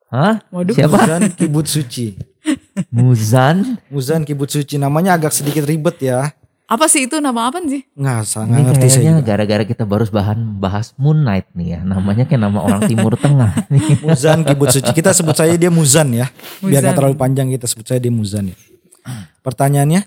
Hah? 0.10 0.42
Waduh. 0.50 0.74
Siapa? 0.74 0.98
Muzan 0.98 1.24
Kibut 1.38 1.70
Suci. 1.70 2.18
Muzan 2.96 3.79
Muzan 3.88 4.22
Kibut 4.24 4.48
Suci 4.48 4.75
namanya 4.75 5.15
agak 5.15 5.32
sedikit 5.32 5.63
ribet 5.63 6.00
ya. 6.00 6.32
apa 6.65 6.89
sih 6.89 7.05
itu 7.05 7.22
nama 7.22 7.46
apa 7.46 7.62
sih? 7.62 7.86
Nggak, 7.94 8.20
sa- 8.25 8.41
Ini 8.41 8.50
nggak 8.50 8.63
ngerti 8.74 8.88
saya 8.89 9.12
gara-gara 9.22 9.62
kita 9.62 9.86
baru 9.86 10.10
bahan 10.10 10.58
bahas 10.58 10.98
Moon 10.98 11.22
Knight 11.22 11.53
nih 11.53 11.77
ya 11.77 11.79
Namanya 11.82 12.25
kayak 12.25 12.41
nama 12.41 12.58
orang 12.58 12.89
Timur 12.89 13.13
Tengah 13.13 13.70
Muzan 14.05 14.41
Kibut 14.41 14.74
Suci. 14.74 14.89
Kita 14.89 15.13
sebut 15.13 15.38
saja 15.38 15.53
dia 15.53 15.70
Muzan 15.70 16.10
ya. 16.10 16.25
Biar 16.60 16.62
Muzan. 16.65 16.82
nggak 16.82 16.96
terlalu 16.98 17.15
panjang 17.15 17.48
kita 17.53 17.70
sebut 17.70 17.86
saja 17.86 18.01
dia 18.01 18.10
Muzan 18.10 18.50
ya. 18.50 18.58
Pertanyaannya, 19.39 20.01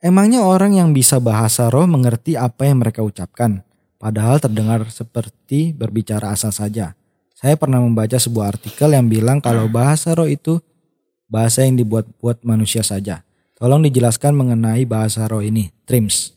emangnya 0.00 0.40
orang 0.40 0.72
yang 0.72 0.96
bisa 0.96 1.20
bahasa 1.20 1.68
roh 1.68 1.84
mengerti 1.84 2.40
apa 2.40 2.64
yang 2.64 2.80
mereka 2.80 3.04
ucapkan? 3.04 3.60
Padahal 3.98 4.40
terdengar 4.40 4.88
seperti 4.88 5.76
berbicara 5.76 6.32
asal 6.32 6.54
saja. 6.54 6.96
Saya 7.36 7.54
pernah 7.60 7.84
membaca 7.84 8.16
sebuah 8.16 8.56
artikel 8.56 8.90
yang 8.90 9.06
bilang 9.06 9.38
kalau 9.38 9.68
bahasa 9.68 10.16
roh 10.16 10.26
itu 10.26 10.58
bahasa 11.28 11.62
yang 11.62 11.76
dibuat-buat 11.76 12.42
manusia 12.42 12.80
saja. 12.82 13.22
Tolong 13.54 13.84
dijelaskan 13.84 14.34
mengenai 14.34 14.88
bahasa 14.88 15.28
roh 15.28 15.44
ini, 15.44 15.68
Trims. 15.84 16.32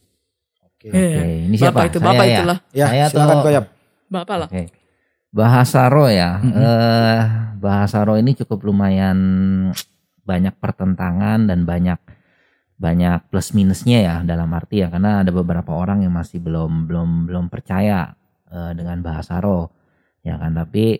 Oke. 0.62 0.91
Iya. 0.91 1.48
ini 1.48 1.55
siapa? 1.55 1.81
Bapak 1.81 1.88
itu, 1.89 1.98
Saya 1.98 2.07
bapak 2.12 2.25
ya? 2.25 2.38
itulah. 2.38 2.57
Ya, 2.75 2.88
Saya 2.91 3.05
silakan 3.10 3.29
atau- 3.31 3.45
Koyap. 3.45 3.65
Bapak 4.12 4.36
lah. 4.38 4.48
Oke. 4.51 4.63
Bahasa 5.31 5.81
roh 5.88 6.12
ya. 6.12 6.43
Eh 6.43 7.21
bahasa 7.62 8.01
roh 8.01 8.17
ini 8.17 8.33
cukup 8.33 8.65
lumayan 8.65 9.17
banyak 10.25 10.57
pertentangan 10.57 11.45
dan 11.45 11.63
banyak 11.63 12.01
banyak 12.81 13.29
plus 13.29 13.53
minusnya 13.53 14.01
ya 14.01 14.15
dalam 14.25 14.50
arti 14.57 14.81
ya 14.81 14.89
karena 14.89 15.21
ada 15.21 15.29
beberapa 15.29 15.69
orang 15.77 16.01
yang 16.01 16.17
masih 16.17 16.41
belum 16.41 16.89
belum 16.89 17.29
belum 17.29 17.45
percaya 17.53 18.17
uh, 18.50 18.74
dengan 18.74 19.05
bahasa 19.05 19.38
roh 19.38 19.69
ya 20.25 20.41
kan 20.41 20.57
tapi 20.57 20.98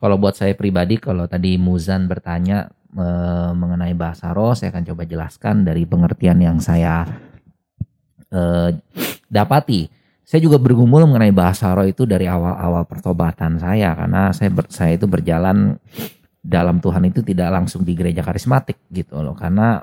kalau 0.00 0.16
buat 0.16 0.32
saya 0.40 0.56
pribadi 0.56 0.96
kalau 0.96 1.28
tadi 1.28 1.60
Muzan 1.60 2.08
bertanya 2.08 2.72
uh, 2.96 3.52
mengenai 3.52 3.92
bahasa 3.92 4.32
roh 4.32 4.56
saya 4.56 4.72
akan 4.72 4.84
coba 4.94 5.02
jelaskan 5.04 5.66
dari 5.66 5.84
pengertian 5.84 6.38
yang 6.40 6.58
saya 6.62 7.04
uh, 8.32 8.70
dapati. 9.28 9.90
Saya 10.28 10.44
juga 10.44 10.60
bergumul 10.60 11.08
mengenai 11.08 11.32
bahasa 11.32 11.72
roh 11.72 11.88
itu 11.88 12.04
dari 12.04 12.28
awal-awal 12.28 12.84
pertobatan 12.84 13.56
saya 13.56 13.96
karena 13.96 14.32
saya 14.36 14.52
ber, 14.52 14.68
saya 14.68 14.96
itu 14.96 15.08
berjalan 15.08 15.80
dalam 16.44 16.80
Tuhan 16.80 17.08
itu 17.08 17.24
tidak 17.24 17.48
langsung 17.48 17.84
di 17.84 17.96
gereja 17.96 18.20
karismatik 18.20 18.76
gitu 18.92 19.24
loh. 19.24 19.32
Karena 19.32 19.80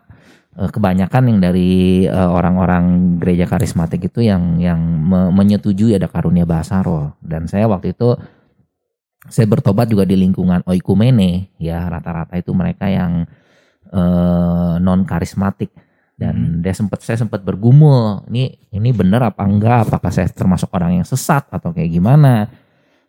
Eh, 0.55 0.71
kebanyakan 0.71 1.35
yang 1.35 1.39
dari 1.43 2.07
orang-orang 2.07 3.19
gereja 3.19 3.43
karismatik 3.43 4.07
itu 4.07 4.23
yang 4.23 4.55
yang 4.55 4.79
me 4.79 5.27
menyetujui 5.27 5.99
ada 5.99 6.07
karunia 6.07 6.47
bahasa 6.47 6.79
roh 6.79 7.11
dan 7.19 7.43
saya 7.43 7.67
waktu 7.67 7.91
itu 7.91 8.15
saya 9.29 9.45
bertobat 9.49 9.89
juga 9.89 10.05
di 10.05 10.15
lingkungan 10.17 10.61
oikumene. 10.65 11.49
Ya 11.57 11.85
rata-rata 11.89 12.37
itu 12.37 12.53
mereka 12.53 12.85
yang 12.89 13.25
uh, 13.89 13.99
eh, 13.99 14.73
non 14.81 15.05
karismatik 15.05 15.73
dan 16.15 16.35
hmm. 16.35 16.63
dia 16.63 16.71
sempat 16.71 17.03
saya 17.03 17.19
sempat 17.19 17.43
bergumul 17.43 18.23
ini 18.31 18.55
ini 18.71 18.89
benar 18.95 19.27
apa 19.27 19.43
enggak? 19.43 19.91
Apakah 19.91 20.11
saya 20.13 20.31
termasuk 20.31 20.71
orang 20.71 21.01
yang 21.01 21.07
sesat 21.07 21.49
atau 21.51 21.75
kayak 21.75 21.91
gimana? 21.91 22.47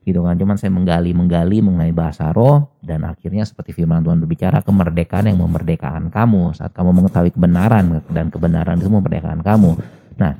Gitu 0.06 0.22
kan. 0.22 0.38
Cuman 0.38 0.54
saya 0.58 0.70
menggali 0.70 1.10
menggali 1.14 1.58
mengenai 1.62 1.94
bahasa 1.94 2.30
roh 2.30 2.78
dan 2.82 3.02
akhirnya 3.06 3.42
seperti 3.42 3.74
firman 3.74 4.02
Tuhan 4.02 4.22
berbicara 4.22 4.62
kemerdekaan 4.62 5.30
yang 5.30 5.38
memerdekakan 5.38 6.10
kamu. 6.10 6.54
Saat 6.54 6.74
kamu 6.74 6.90
mengetahui 7.02 7.30
kebenaran 7.34 8.02
dan 8.10 8.30
kebenaran 8.30 8.78
itu 8.78 8.90
memerdekakan 8.90 9.42
kamu. 9.42 9.70
Nah 10.18 10.34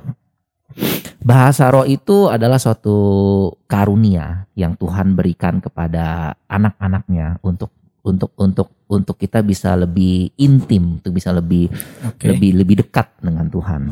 bahasa 1.27 1.67
roh 1.67 1.83
itu 1.83 2.31
adalah 2.31 2.55
suatu 2.55 2.95
karunia 3.67 4.47
yang 4.55 4.79
Tuhan 4.79 5.11
berikan 5.19 5.59
kepada 5.59 6.31
anak-anaknya 6.47 7.43
untuk 7.43 7.75
untuk 8.07 8.31
untuk 8.39 8.71
untuk 8.87 9.15
kita 9.19 9.43
bisa 9.43 9.75
lebih 9.75 10.31
intim 10.39 11.03
untuk 11.03 11.11
bisa 11.11 11.35
lebih 11.35 11.67
okay. 12.07 12.31
lebih 12.31 12.63
lebih 12.63 12.75
dekat 12.87 13.11
dengan 13.19 13.51
Tuhan 13.51 13.91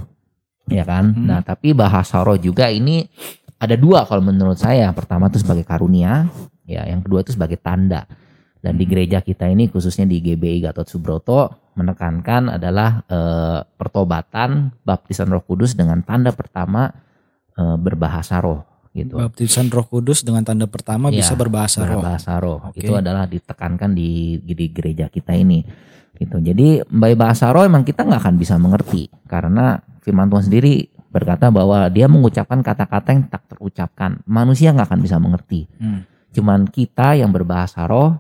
ya 0.71 0.87
kan 0.87 1.11
hmm. 1.11 1.27
nah 1.27 1.43
tapi 1.43 1.75
bahasa 1.75 2.23
roh 2.23 2.39
juga 2.39 2.71
ini 2.71 3.03
ada 3.55 3.75
dua 3.79 4.03
kalau 4.03 4.23
menurut 4.23 4.59
saya. 4.59 4.91
Pertama 4.91 5.31
itu 5.31 5.39
sebagai 5.39 5.63
karunia, 5.63 6.27
ya. 6.67 6.83
Yang 6.85 7.07
kedua 7.07 7.19
itu 7.23 7.31
sebagai 7.33 7.59
tanda. 7.59 8.03
Dan 8.59 8.81
di 8.81 8.85
gereja 8.89 9.21
kita 9.21 9.45
ini 9.45 9.69
khususnya 9.69 10.09
di 10.09 10.17
GBI 10.25 10.65
Gatot 10.65 10.89
Subroto 10.89 11.69
menekankan 11.77 12.57
adalah 12.57 13.05
e, 13.05 13.19
pertobatan 13.77 14.73
baptisan 14.81 15.29
Roh 15.29 15.45
Kudus 15.45 15.77
dengan 15.77 16.01
tanda 16.01 16.33
pertama 16.33 16.89
e, 17.55 17.63
berbahasa 17.79 18.37
roh 18.43 18.63
gitu. 18.95 19.19
Baptisan 19.19 19.67
Roh 19.67 19.83
Kudus 19.83 20.23
dengan 20.23 20.47
tanda 20.47 20.71
pertama 20.71 21.11
ya, 21.11 21.19
bisa 21.19 21.35
berbahasa, 21.35 21.83
roh. 21.83 21.99
Berbahasa 21.99 22.31
roh. 22.39 22.59
Okay. 22.71 22.87
Itu 22.87 22.95
adalah 22.95 23.27
ditekankan 23.27 23.91
di 23.91 24.39
di 24.39 24.65
gereja 24.71 25.11
kita 25.11 25.35
ini. 25.35 25.59
Gitu. 26.15 26.39
Jadi 26.39 26.79
by 26.87 27.11
bahasa 27.19 27.51
roh 27.51 27.67
emang 27.67 27.83
kita 27.83 28.07
nggak 28.07 28.23
akan 28.23 28.35
bisa 28.39 28.55
mengerti 28.55 29.11
karena 29.27 29.83
firman 29.99 30.31
Tuhan 30.31 30.47
sendiri 30.47 30.87
berkata 31.11 31.51
bahwa 31.51 31.87
dia 31.91 32.07
mengucapkan 32.07 32.63
kata-kata 32.63 33.09
yang 33.11 33.27
tak 33.27 33.43
terucapkan. 33.51 34.23
Manusia 34.23 34.71
nggak 34.71 34.87
akan 34.87 35.01
bisa 35.03 35.19
mengerti. 35.19 35.67
Hmm. 35.75 36.07
Cuman 36.31 36.67
kita 36.67 37.19
yang 37.19 37.35
berbahasa 37.35 37.83
roh 37.87 38.19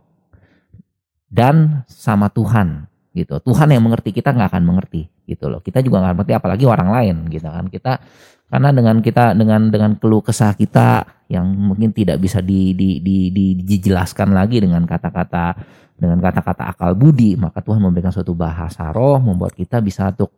dan 1.31 1.87
sama 1.87 2.27
Tuhan 2.31 2.87
gitu. 3.15 3.39
Tuhan 3.39 3.71
yang 3.71 3.83
mengerti 3.83 4.11
kita 4.11 4.35
nggak 4.35 4.55
akan 4.55 4.63
mengerti 4.63 5.07
gitu 5.23 5.47
loh. 5.47 5.63
Kita 5.63 5.79
juga 5.79 6.03
nggak 6.03 6.15
mengerti 6.19 6.33
apalagi 6.35 6.63
orang 6.67 6.89
lain 6.91 7.15
gitu 7.31 7.47
kan. 7.47 7.67
Kita 7.71 7.99
karena 8.45 8.69
dengan 8.71 9.01
kita 9.01 9.33
dengan 9.33 9.73
dengan 9.73 9.97
keluh 9.97 10.21
kesah 10.21 10.53
kita 10.53 11.03
yang 11.25 11.49
mungkin 11.49 11.89
tidak 11.89 12.21
bisa 12.21 12.37
di, 12.37 12.77
di, 12.77 13.01
di, 13.01 13.33
di, 13.33 13.57
dijelaskan 13.65 14.29
lagi 14.37 14.61
dengan 14.61 14.85
kata-kata 14.85 15.57
dengan 15.95 16.19
kata-kata 16.19 16.75
akal 16.75 16.93
budi, 16.93 17.39
maka 17.39 17.63
Tuhan 17.63 17.79
memberikan 17.79 18.11
suatu 18.11 18.35
bahasa 18.35 18.91
roh 18.91 19.17
membuat 19.17 19.55
kita 19.55 19.79
bisa 19.79 20.11
untuk 20.11 20.29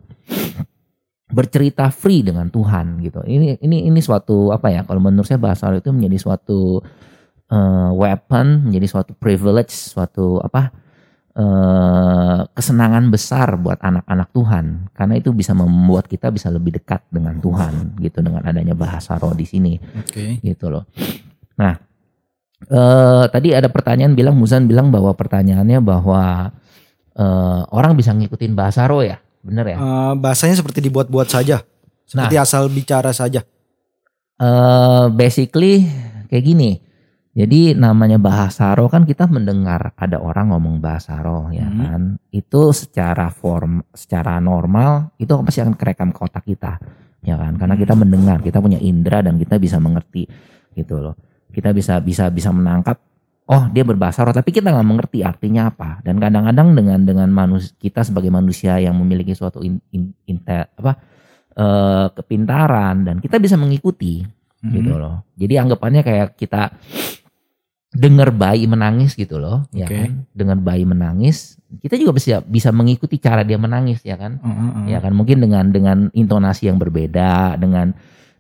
bercerita 1.27 1.91
free 1.91 2.23
dengan 2.23 2.47
Tuhan 2.47 3.03
gitu. 3.03 3.19
Ini 3.27 3.59
ini 3.59 3.89
ini 3.89 3.99
suatu 3.99 4.55
apa 4.55 4.71
ya? 4.71 4.87
Kalau 4.87 5.01
menurut 5.03 5.27
saya 5.27 5.41
bahasa 5.41 5.67
itu 5.75 5.91
menjadi 5.91 6.17
suatu 6.21 6.79
uh, 7.51 7.91
weapon, 7.91 8.71
menjadi 8.71 8.87
suatu 8.87 9.11
privilege, 9.17 9.75
suatu 9.75 10.39
apa? 10.39 10.71
Uh, 11.37 12.49
kesenangan 12.57 13.13
besar 13.13 13.61
buat 13.61 13.77
anak-anak 13.77 14.33
Tuhan 14.33 14.89
karena 14.89 15.21
itu 15.21 15.29
bisa 15.37 15.53
membuat 15.53 16.09
kita 16.09 16.33
bisa 16.33 16.49
lebih 16.49 16.81
dekat 16.81 17.05
dengan 17.13 17.37
Tuhan 17.37 17.93
gitu 18.01 18.25
dengan 18.25 18.41
adanya 18.41 18.73
bahasa 18.73 19.21
roh 19.21 19.37
di 19.37 19.45
sini. 19.45 19.77
Okay. 20.01 20.41
Gitu 20.41 20.65
loh. 20.65 20.89
Nah, 21.61 21.77
uh, 22.73 23.29
tadi 23.29 23.53
ada 23.53 23.69
pertanyaan 23.69 24.17
bilang 24.17 24.33
Muzan 24.33 24.65
bilang 24.65 24.89
bahwa 24.89 25.13
pertanyaannya 25.13 25.77
bahwa 25.77 26.49
uh, 27.13 27.61
orang 27.69 27.93
bisa 27.93 28.17
ngikutin 28.17 28.57
bahasa 28.57 28.89
roh 28.89 29.05
ya 29.05 29.21
bener 29.45 29.65
ya? 29.69 29.77
Uh, 29.77 30.13
bahasanya 30.17 30.57
seperti 30.57 30.89
dibuat-buat 30.89 31.29
saja, 31.29 31.61
seperti 32.09 32.33
nah, 32.33 32.49
asal 32.49 32.65
bicara 32.65 33.13
saja. 33.13 33.45
Uh, 34.41 35.13
basically 35.13 35.85
kayak 36.33 36.49
gini. 36.49 36.81
Jadi 37.37 37.77
namanya 37.77 38.17
bahasa 38.17 38.73
roh 38.73 38.89
kan 38.89 39.05
kita 39.05 39.29
mendengar 39.29 39.93
ada 39.93 40.17
orang 40.17 40.49
ngomong 40.49 40.81
bahasa 40.81 41.21
roh 41.21 41.53
ya 41.53 41.69
hmm. 41.69 41.77
kan. 41.85 42.01
Itu 42.33 42.73
secara 42.73 43.29
form, 43.29 43.85
secara 43.93 44.41
normal 44.41 45.13
itu 45.21 45.29
pasti 45.45 45.61
akan 45.61 45.77
kerekam 45.77 46.09
ke 46.09 46.19
otak 46.25 46.41
kita 46.49 46.81
ya 47.21 47.37
kan. 47.37 47.53
Karena 47.61 47.77
kita 47.77 47.93
hmm. 47.93 48.01
mendengar, 48.01 48.37
kita 48.41 48.57
punya 48.57 48.81
indera 48.81 49.21
dan 49.21 49.37
kita 49.37 49.61
bisa 49.61 49.77
mengerti 49.77 50.25
gitu 50.73 50.97
loh. 50.97 51.13
Kita 51.53 51.69
bisa 51.77 52.01
bisa 52.01 52.33
bisa 52.33 52.49
menangkap 52.49 52.97
oh 53.47 53.63
dia 53.71 53.83
berbahasa 53.87 54.27
roh 54.27 54.35
tapi 54.35 54.51
kita 54.51 54.73
nggak 54.75 54.87
mengerti 54.87 55.23
artinya 55.23 55.71
apa 55.71 56.03
dan 56.03 56.19
kadang-kadang 56.19 56.75
dengan 56.75 56.99
dengan 57.07 57.29
manusia 57.31 57.71
kita 57.79 58.03
sebagai 58.03 58.27
manusia 58.27 58.75
yang 58.75 58.99
memiliki 58.99 59.31
suatu 59.31 59.63
in, 59.63 59.79
in, 59.95 60.11
in, 60.27 60.43
apa 60.43 60.99
uh, 61.55 62.11
kepintaran 62.11 63.07
dan 63.07 63.15
kita 63.23 63.39
bisa 63.39 63.55
mengikuti 63.55 64.19
mm-hmm. 64.27 64.73
gitu 64.75 64.93
loh 64.99 65.23
jadi 65.39 65.63
anggapannya 65.63 66.03
kayak 66.03 66.35
kita 66.35 66.75
dengar 67.97 68.29
bayi 68.29 68.69
menangis 68.69 69.17
gitu 69.17 69.41
loh 69.41 69.65
okay. 69.73 69.81
ya 69.81 69.87
kan 69.89 70.11
dengan 70.37 70.57
bayi 70.61 70.85
menangis 70.85 71.57
kita 71.81 71.97
juga 71.97 72.15
bisa 72.15 72.39
bisa 72.45 72.69
mengikuti 72.69 73.17
cara 73.17 73.41
dia 73.41 73.57
menangis 73.57 74.05
ya 74.05 74.15
kan 74.15 74.37
mm-hmm. 74.39 74.85
ya 74.87 75.01
kan 75.01 75.11
mungkin 75.17 75.41
dengan 75.41 75.73
dengan 75.73 75.97
intonasi 76.13 76.69
yang 76.69 76.77
berbeda 76.77 77.57
dengan 77.57 77.97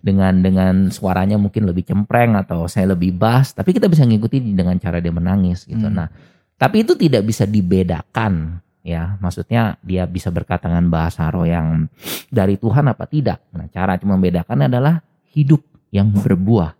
dengan 0.07 0.39
dengan 0.39 0.73
suaranya 0.93 1.35
mungkin 1.35 1.65
lebih 1.65 1.83
cempreng 1.83 2.37
atau 2.37 2.69
saya 2.69 2.93
lebih 2.93 3.17
bass 3.17 3.51
tapi 3.51 3.73
kita 3.73 3.89
bisa 3.89 4.05
ngikuti 4.05 4.39
dengan 4.53 4.77
cara 4.77 5.01
dia 5.01 5.11
menangis 5.11 5.65
gitu. 5.65 5.89
Hmm. 5.89 5.97
Nah, 5.99 6.07
tapi 6.55 6.85
itu 6.85 6.93
tidak 6.93 7.25
bisa 7.25 7.43
dibedakan 7.43 8.61
ya. 8.85 9.17
Maksudnya 9.19 9.75
dia 9.81 10.05
bisa 10.05 10.29
berkata 10.29 10.69
dengan 10.69 10.87
bahasa 10.87 11.27
roh 11.33 11.43
yang 11.43 11.89
dari 12.29 12.55
Tuhan 12.55 12.87
apa 12.87 13.09
tidak. 13.09 13.41
Nah, 13.51 13.67
cara 13.73 13.97
cuma 13.97 14.15
membedakan 14.15 14.69
adalah 14.69 15.01
hidup 15.33 15.59
yang 15.89 16.13
berbuah 16.13 16.76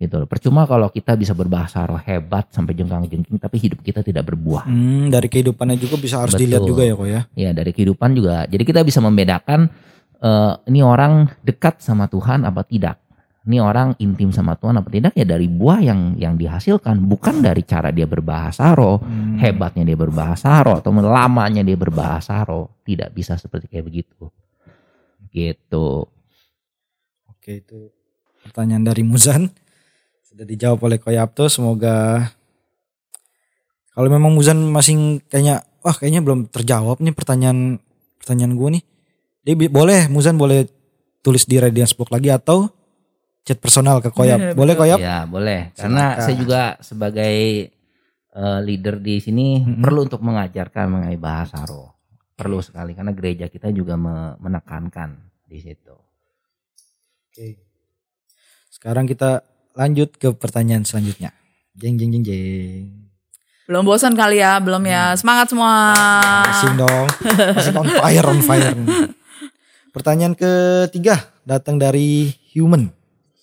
gitu 0.00 0.16
loh. 0.16 0.24
Percuma 0.24 0.64
kalau 0.64 0.88
kita 0.88 1.12
bisa 1.14 1.36
berbahasa 1.36 1.84
roh 1.84 2.00
hebat 2.00 2.48
sampai 2.48 2.72
jengkang-jengking 2.72 3.36
tapi 3.36 3.60
hidup 3.60 3.84
kita 3.84 4.00
tidak 4.00 4.24
berbuah. 4.32 4.64
Hmm, 4.64 5.12
dari 5.12 5.28
kehidupannya 5.28 5.76
juga 5.76 6.00
bisa 6.00 6.24
harus 6.24 6.32
Betul. 6.32 6.48
dilihat 6.48 6.62
juga 6.64 6.82
ya 6.88 6.94
kok 6.96 7.08
ya. 7.08 7.20
Iya, 7.36 7.50
dari 7.52 7.70
kehidupan 7.76 8.10
juga. 8.16 8.48
Jadi 8.48 8.62
kita 8.64 8.80
bisa 8.80 9.04
membedakan 9.04 9.68
uh, 10.24 10.56
ini 10.64 10.80
orang 10.80 11.28
dekat 11.44 11.84
sama 11.84 12.08
Tuhan 12.08 12.48
apa 12.48 12.64
tidak 12.64 12.96
ini 13.48 13.56
orang 13.56 13.96
intim 14.04 14.28
sama 14.30 14.52
Tuhan 14.60 14.76
apa 14.76 14.88
tidak 14.92 15.16
ya 15.16 15.24
dari 15.24 15.48
buah 15.48 15.80
yang 15.80 16.00
yang 16.20 16.36
dihasilkan 16.36 17.00
bukan 17.08 17.40
dari 17.40 17.64
cara 17.64 17.88
dia 17.88 18.04
berbahasa 18.04 18.76
roh 18.76 19.00
hmm. 19.00 19.40
hebatnya 19.40 19.88
dia 19.88 19.96
berbahasa 19.96 20.60
roh 20.60 20.76
atau 20.76 20.92
lamanya 20.92 21.64
dia 21.64 21.76
berbahasa 21.76 22.44
roh 22.44 22.76
tidak 22.84 23.16
bisa 23.16 23.40
seperti 23.40 23.72
kayak 23.72 23.88
begitu 23.88 24.28
gitu 25.32 26.04
oke 27.32 27.50
itu 27.50 27.88
pertanyaan 28.44 28.84
dari 28.84 29.02
Muzan 29.08 29.48
sudah 30.40 30.48
dijawab 30.48 30.80
oleh 30.88 30.96
Koyapto 30.96 31.52
semoga 31.52 32.24
kalau 33.92 34.08
memang 34.08 34.32
Muzan 34.32 34.56
masih 34.72 35.20
kayaknya 35.28 35.60
wah 35.84 35.92
kayaknya 35.92 36.24
belum 36.24 36.48
terjawab 36.48 36.96
nih 37.04 37.12
pertanyaan 37.12 37.76
pertanyaan 38.16 38.56
gue 38.56 38.68
nih 38.80 38.82
jadi 39.44 39.68
boleh 39.68 40.08
Muzan 40.08 40.40
boleh 40.40 40.64
tulis 41.20 41.44
di 41.44 41.60
Radiance 41.60 41.92
Book 41.92 42.08
lagi 42.08 42.32
atau 42.32 42.72
chat 43.44 43.60
personal 43.60 44.00
ke 44.00 44.08
Koyap. 44.08 44.56
boleh 44.56 44.74
Koyap? 44.76 44.96
Ya, 45.00 45.28
boleh. 45.28 45.76
Karena 45.76 46.16
Silakan. 46.16 46.24
saya 46.24 46.36
juga 46.36 46.60
sebagai 46.80 47.36
uh, 48.36 48.60
leader 48.64 49.00
di 49.00 49.20
sini 49.20 49.60
hmm. 49.60 49.80
perlu 49.84 50.08
untuk 50.08 50.24
mengajarkan 50.24 50.88
mengenai 50.88 51.20
bahasa 51.20 51.64
roh. 51.68 51.92
Perlu 52.36 52.64
sekali 52.64 52.96
karena 52.96 53.12
gereja 53.12 53.52
kita 53.52 53.68
juga 53.72 54.00
menekankan 54.40 55.20
di 55.44 55.60
situ. 55.60 55.92
Oke. 57.28 57.60
Sekarang 58.72 59.04
kita 59.04 59.49
lanjut 59.74 60.14
ke 60.16 60.32
pertanyaan 60.34 60.82
selanjutnya. 60.86 61.34
Jeng 61.78 61.96
jeng 61.96 62.10
jeng 62.12 62.24
jeng. 62.26 62.86
Belum 63.70 63.86
bosan 63.86 64.18
kali 64.18 64.42
ya, 64.42 64.58
belum 64.58 64.82
ya. 64.82 65.14
Semangat 65.14 65.54
semua. 65.54 65.94
Masih 66.42 66.74
dong. 66.74 67.06
Masih 67.54 67.72
on 67.78 67.86
fire, 67.86 68.26
on 68.26 68.40
fire. 68.42 68.74
Pertanyaan 69.94 70.34
ketiga 70.34 71.30
datang 71.46 71.78
dari 71.78 72.34
human. 72.50 72.90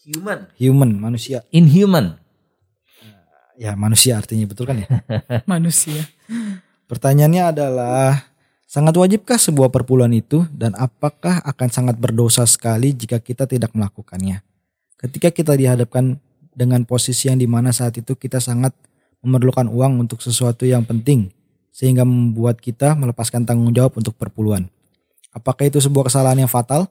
Human. 0.04 0.48
Human, 0.60 0.92
manusia. 1.00 1.44
Inhuman. 1.52 2.20
Ya 3.58 3.74
manusia 3.74 4.16
artinya 4.22 4.46
betul 4.46 4.70
kan 4.70 4.78
ya? 4.78 4.88
Manusia. 5.52 6.06
Pertanyaannya 6.86 7.44
adalah 7.58 8.30
sangat 8.70 8.94
wajibkah 8.94 9.42
sebuah 9.42 9.74
perpuluhan 9.74 10.14
itu 10.14 10.46
dan 10.54 10.78
apakah 10.78 11.42
akan 11.42 11.68
sangat 11.74 11.98
berdosa 11.98 12.46
sekali 12.46 12.94
jika 12.94 13.18
kita 13.18 13.50
tidak 13.50 13.74
melakukannya? 13.74 14.46
Ketika 14.98 15.30
kita 15.30 15.54
dihadapkan 15.54 16.18
dengan 16.52 16.82
posisi 16.84 17.30
yang 17.30 17.38
di 17.38 17.46
mana 17.46 17.70
saat 17.70 17.94
itu 17.96 18.14
kita 18.14 18.38
sangat 18.38 18.74
memerlukan 19.20 19.66
uang 19.66 20.00
untuk 20.00 20.20
sesuatu 20.20 20.64
yang 20.64 20.82
penting 20.82 21.30
sehingga 21.70 22.02
membuat 22.02 22.58
kita 22.58 22.94
melepaskan 22.94 23.46
tanggung 23.46 23.70
jawab 23.70 23.94
untuk 23.96 24.14
perpuluhan. 24.14 24.66
Apakah 25.30 25.70
itu 25.70 25.78
sebuah 25.78 26.10
kesalahan 26.10 26.42
yang 26.42 26.50
fatal? 26.50 26.90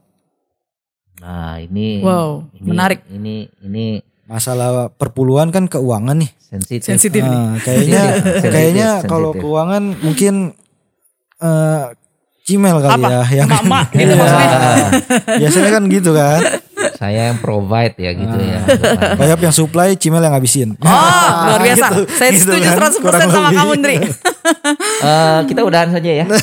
Nah 1.19 1.59
ini. 1.59 1.99
Wow, 1.99 2.47
ini, 2.55 2.67
menarik. 2.67 3.01
Ini 3.09 3.35
ini 3.63 3.87
Masalah 4.27 4.91
perpuluhan 4.91 5.51
kan 5.51 5.67
keuangan 5.67 6.19
nih. 6.19 6.31
sensitif. 6.37 6.83
Sensitif. 6.83 7.23
Nah, 7.23 7.59
kayaknya 7.63 8.03
Sensitif, 8.19 8.51
kayaknya 8.51 8.89
sensitif. 8.99 9.11
kalau 9.11 9.31
keuangan 9.33 9.83
mungkin 9.99 10.35
eh 11.37 11.85
Cimel 12.43 12.79
kali 12.79 13.03
Apa? 13.03 13.09
ya 13.11 13.23
yang 13.43 13.49
Emak-emak 13.51 13.87
gitu 13.91 14.03
Iya. 14.07 14.19
maksudnya. 14.23 14.59
Biasanya 15.43 15.71
kan 15.71 15.83
gitu 15.87 16.11
kan. 16.15 16.41
Saya 16.97 17.29
yang 17.29 17.39
provide 17.39 17.93
ya 18.01 18.11
gitu 18.11 18.37
ya. 18.41 18.59
Kayak 19.15 19.39
yang 19.39 19.53
supply 19.53 19.93
Cimel 19.95 20.25
yang 20.25 20.33
ngabisin. 20.33 20.73
Oh, 20.81 20.89
luar 21.47 21.61
biasa. 21.61 21.87
gitu, 21.93 22.03
Saya 22.11 22.31
gitu 22.33 22.49
setuju 22.49 22.69
kan, 22.73 22.91
100% 22.97 23.05
kurang 23.05 23.21
sama 23.29 23.49
lebih. 23.53 23.59
kamu, 23.61 23.73
Ndri. 23.81 23.97
Eh, 24.97 25.41
kita 25.51 25.61
udahan 25.67 25.91
saja 25.93 26.11
ya. 26.23 26.27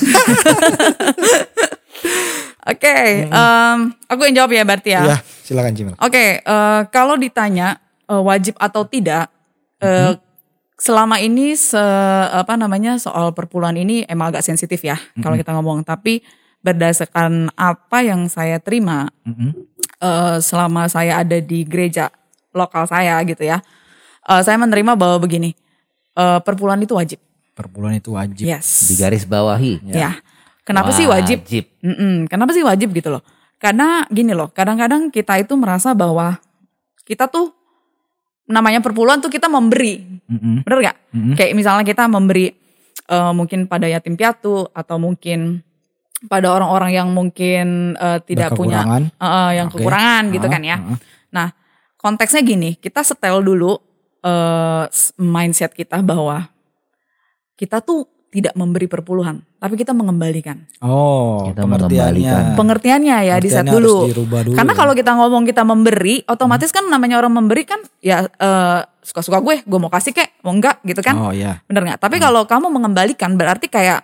Oke, 2.64 2.96
em, 3.28 3.78
aku 4.08 4.22
yang 4.24 4.36
jawab 4.40 4.52
ya 4.56 4.64
berarti 4.64 4.90
ya. 4.96 5.02
Iya, 5.04 5.18
silakan 5.44 5.74
Cimel. 5.76 5.96
Oke, 6.00 6.40
eh, 6.40 6.82
kalau 6.90 7.20
ditanya 7.20 7.76
eh, 8.08 8.22
wajib 8.22 8.56
atau 8.56 8.88
tidak, 8.88 9.28
eh, 9.84 10.16
selama 10.80 11.20
ini 11.20 11.56
se 11.56 11.80
apa 12.32 12.56
namanya 12.56 12.96
soal 12.96 13.32
perpuluhan 13.32 13.76
ini 13.76 14.04
emang 14.08 14.32
agak 14.32 14.44
sensitif 14.44 14.80
ya 14.80 14.96
kalau 15.20 15.36
kita 15.36 15.52
ngomong. 15.52 15.84
Tapi 15.84 16.24
berdasarkan 16.64 17.52
apa 17.60 17.98
yang 18.00 18.32
saya 18.32 18.56
terima 18.64 19.12
Mm-mm. 19.28 19.52
Eh, 20.04 20.38
selama 20.44 20.92
saya 20.92 21.24
ada 21.24 21.40
di 21.40 21.64
gereja 21.64 22.12
lokal 22.52 22.84
saya 22.86 23.24
gitu 23.24 23.48
ya, 23.48 23.64
eh, 24.28 24.42
saya 24.44 24.60
menerima 24.60 25.00
bahwa 25.00 25.24
begini, 25.24 25.56
eh, 26.20 26.40
perpuluhan 26.44 26.84
itu 26.84 26.94
wajib. 27.00 27.20
Perpuluhan 27.56 27.96
itu 27.98 28.12
wajib. 28.12 28.44
Yes. 28.44 28.92
Di 28.92 29.00
garis 29.00 29.24
bawahi. 29.24 29.80
Ya. 29.88 30.20
Kenapa 30.68 30.92
sih 30.92 31.08
wajib? 31.08 31.44
Wajib. 31.44 31.66
Kenapa 32.28 32.52
sih 32.56 32.64
wajib 32.64 32.92
gitu 32.96 33.12
loh? 33.14 33.24
Karena 33.64 34.04
gini 34.12 34.36
loh, 34.36 34.52
kadang-kadang 34.52 35.08
kita 35.08 35.40
itu 35.40 35.56
merasa 35.56 35.96
bahwa 35.96 36.36
kita 37.08 37.32
tuh 37.32 37.56
namanya 38.44 38.84
perpuluhan 38.84 39.24
tuh 39.24 39.32
kita 39.32 39.48
memberi, 39.48 40.04
Mm-mm. 40.28 40.68
bener 40.68 40.92
gak? 40.92 40.98
Mm-mm. 41.16 41.36
Kayak 41.40 41.52
misalnya 41.56 41.86
kita 41.88 42.04
memberi 42.12 42.52
eh, 43.08 43.32
mungkin 43.32 43.72
pada 43.72 43.88
yatim 43.88 44.20
piatu 44.20 44.68
atau 44.72 45.00
mungkin 45.00 45.64
pada 46.26 46.48
orang-orang 46.50 46.92
yang 46.94 47.08
mungkin 47.10 47.94
eh, 47.96 48.20
tidak 48.24 48.54
punya 48.54 48.84
eh, 49.00 49.52
yang 49.56 49.68
Oke. 49.68 49.80
kekurangan 49.80 50.24
gitu 50.30 50.48
Ah, 50.48 50.52
kan 50.52 50.62
ya. 50.62 50.78
ah. 50.78 50.98
Nah 51.32 51.48
konteksnya 51.96 52.42
gini, 52.42 52.76
kita 52.76 53.00
setel 53.00 53.40
dulu 53.40 53.76
s- 54.88 55.12
mindset 55.16 55.72
kita 55.72 56.00
bahwa 56.00 56.48
kita 57.54 57.80
tuh 57.80 58.08
tidak 58.28 58.58
memberi 58.58 58.90
perpuluhan, 58.90 59.46
tapi 59.62 59.78
kita 59.78 59.94
mengembalikan. 59.94 60.66
Oh, 60.82 61.54
Kita 61.54 61.70
pengertiannya. 61.70 62.18
mengembalikan. 62.18 62.44
Pengertiannya 62.58 63.18
ya 63.24 63.36
di 63.38 63.46
set 63.46 63.62
dulu. 63.64 64.10
dulu 64.10 64.58
Karena 64.58 64.74
ya. 64.74 64.78
kalau 64.80 64.94
kita 64.98 65.12
ngomong 65.14 65.46
kita 65.46 65.62
memberi, 65.62 66.26
otomatis 66.26 66.74
kan 66.74 66.90
namanya 66.90 67.22
orang 67.22 67.30
memberi 67.30 67.62
kan 67.62 67.78
ya 68.02 68.26
eh, 68.26 68.80
suka-suka 69.06 69.38
gue, 69.38 69.62
gue 69.62 69.80
mau 69.80 69.94
kasih 69.94 70.18
kek, 70.18 70.42
mau 70.42 70.50
enggak 70.50 70.82
gitu 70.82 71.06
kan. 71.06 71.14
Oh 71.14 71.30
iya. 71.30 71.62
Bener 71.70 71.86
nggak? 71.86 72.02
Tapi 72.02 72.18
kalau 72.18 72.50
kamu 72.50 72.74
mengembalikan 72.74 73.38
berarti 73.38 73.70
kayak 73.70 74.02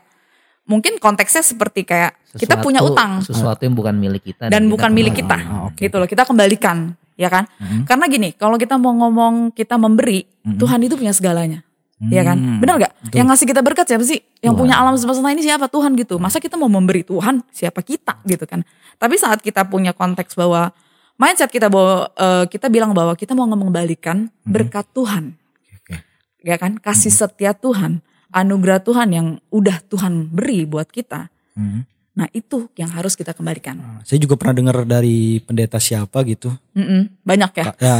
mungkin 0.69 1.01
konteksnya 1.01 1.41
seperti 1.41 1.81
kayak 1.81 2.13
kita 2.37 2.55
Sesuatu- 2.55 2.61
punya 2.61 2.79
utang 2.85 3.25
Sesuatu 3.25 3.65
yang 3.65 3.73
bukan 3.73 3.97
milik 3.97 4.21
kita 4.21 4.53
dan 4.53 4.69
kita 4.69 4.71
bukan 4.71 4.89
milik 4.93 5.13
kita. 5.17 5.37
Ah, 5.41 5.65
oke. 5.73 5.81
Gitu 5.81 5.95
loh, 5.97 6.05
kita 6.05 6.23
kembalikan, 6.29 6.93
ya 7.17 7.27
kan? 7.27 7.49
Karena 7.89 8.05
gini, 8.05 8.29
kalau 8.37 8.61
kita 8.61 8.77
mau 8.77 8.93
ngomong 8.93 9.49
kita 9.51 9.81
memberi, 9.81 10.29
Tuhan 10.45 10.79
itu 10.85 10.93
punya 10.93 11.09
segalanya. 11.09 11.65
Ya 11.99 12.23
kan? 12.23 12.39
Hmm, 12.39 12.57
Benar 12.63 12.79
gak? 12.79 12.93
Yang 13.11 13.27
ngasih 13.27 13.45
kita 13.51 13.59
berkat 13.59 13.83
siapa 13.83 14.05
sih? 14.07 14.23
Yang 14.39 14.55
punya 14.55 14.79
alam 14.79 14.95
semesta 14.95 15.19
ini 15.35 15.43
siapa? 15.43 15.67
Tuhan 15.67 15.99
gitu. 15.99 16.15
Masa 16.15 16.39
kita 16.39 16.55
mau 16.55 16.71
memberi 16.71 17.03
Tuhan? 17.03 17.43
Siapa 17.51 17.83
kita 17.83 18.23
gitu 18.23 18.47
kan? 18.47 18.63
Tapi 18.95 19.19
saat 19.19 19.43
kita 19.43 19.67
punya 19.67 19.91
konteks 19.91 20.31
bahwa 20.39 20.71
mindset 21.19 21.51
kita 21.51 21.67
bahwa 21.67 22.07
eh, 22.15 22.47
kita 22.47 22.71
bilang 22.71 22.95
bahwa 22.95 23.11
kita 23.19 23.35
mau 23.35 23.43
mengembalikan 23.51 24.31
berkat 24.47 24.87
Tuhan. 24.95 25.35
Oke. 25.75 25.99
Ya 26.39 26.55
kan? 26.55 26.79
Kasih 26.79 27.11
setia 27.11 27.51
Tuhan, 27.51 27.99
anugerah 28.29 28.79
Tuhan 28.79 29.09
yang 29.09 29.27
udah 29.49 29.81
Tuhan 29.85 30.29
beri 30.29 30.65
buat 30.65 30.89
kita. 30.89 31.29
Hmm. 31.53 31.83
Nah, 32.13 32.27
itu 32.29 32.67
yang 32.75 32.91
harus 32.91 33.15
kita 33.15 33.31
kembalikan. 33.31 33.79
Saya 34.03 34.19
juga 34.19 34.35
pernah 34.35 34.51
dengar 34.51 34.83
dari 34.83 35.39
pendeta 35.39 35.79
siapa 35.79 36.19
gitu. 36.27 36.51
Mm-mm, 36.75 37.23
banyak 37.23 37.51
ya. 37.55 37.65
Ka- 37.71 37.77
Ya, 37.79 37.95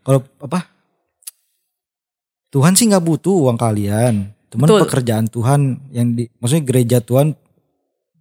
kalau 0.00 0.22
apa? 0.38 0.70
Tuhan 2.48 2.78
sih 2.78 2.86
nggak 2.86 3.02
butuh 3.02 3.34
uang 3.42 3.58
kalian. 3.58 4.30
Cuman 4.48 4.66
Betul. 4.70 4.80
pekerjaan 4.86 5.26
Tuhan 5.26 5.60
yang 5.90 6.14
di, 6.14 6.30
maksudnya 6.38 6.64
gereja 6.64 6.98
Tuhan 7.02 7.34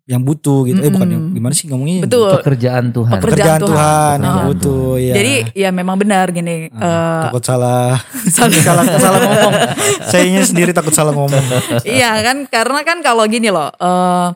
yang 0.06 0.22
butuh 0.22 0.70
gitu. 0.70 0.80
Eh 0.80 0.90
bukan 0.90 1.10
yang 1.10 1.24
gimana 1.34 1.50
sih 1.52 1.66
ngomongnya? 1.66 2.06
Betul. 2.06 2.30
Pekerjaan 2.38 2.94
Tuhan. 2.94 3.18
Pekerjaan 3.18 3.58
Pekerjaan 3.58 3.60
Tuhan, 3.60 4.16
yang 4.16 4.22
Pekerjaan 4.22 4.48
butuh. 4.48 4.94
Ya. 4.96 5.14
Jadi 5.14 5.34
ya 5.58 5.70
memang 5.72 5.98
benar 5.98 6.26
gini. 6.30 6.70
eh, 6.70 7.22
takut 7.26 7.42
salah, 7.42 7.98
salah- 8.28 8.54
salah, 8.70 8.84
salah 8.96 9.20
ngomong. 9.20 9.54
Sayanya 10.06 10.42
sendiri 10.42 10.72
takut 10.72 10.94
salah 10.94 11.10
ngomong. 11.10 11.42
iya 11.84 12.22
kan 12.22 12.46
karena 12.46 12.82
kan 12.82 13.02
kalau 13.02 13.26
gini 13.26 13.50
loh. 13.50 13.74
eh, 13.74 14.28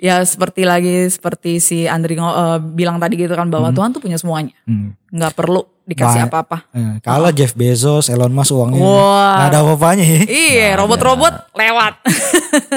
ya 0.00 0.24
seperti 0.24 0.64
lagi 0.64 1.04
seperti 1.12 1.60
si 1.60 1.84
Andri 1.84 2.16
eh, 2.16 2.58
bilang 2.72 2.96
tadi 2.96 3.20
gitu 3.20 3.36
kan 3.36 3.52
bahwa 3.52 3.68
Tuhan 3.68 3.92
tuh 3.92 4.00
punya 4.00 4.16
semuanya. 4.16 4.56
Hmm. 4.64 4.96
nggak 5.12 5.36
perlu 5.36 5.60
dikasih 5.84 6.30
apa-apa. 6.30 6.70
Eh, 6.72 6.94
kalah 7.04 7.34
Jeff 7.34 7.52
Bezos, 7.52 8.08
Elon 8.08 8.32
Musk 8.32 8.54
uangnya 8.56 8.80
Wah. 8.80 9.36
nggak 9.36 9.48
ada 9.52 9.58
apa-apanya 9.60 10.04
ya. 10.06 10.20
Iya, 10.48 10.68
robot-robot 10.80 11.52
lewat. 11.52 11.94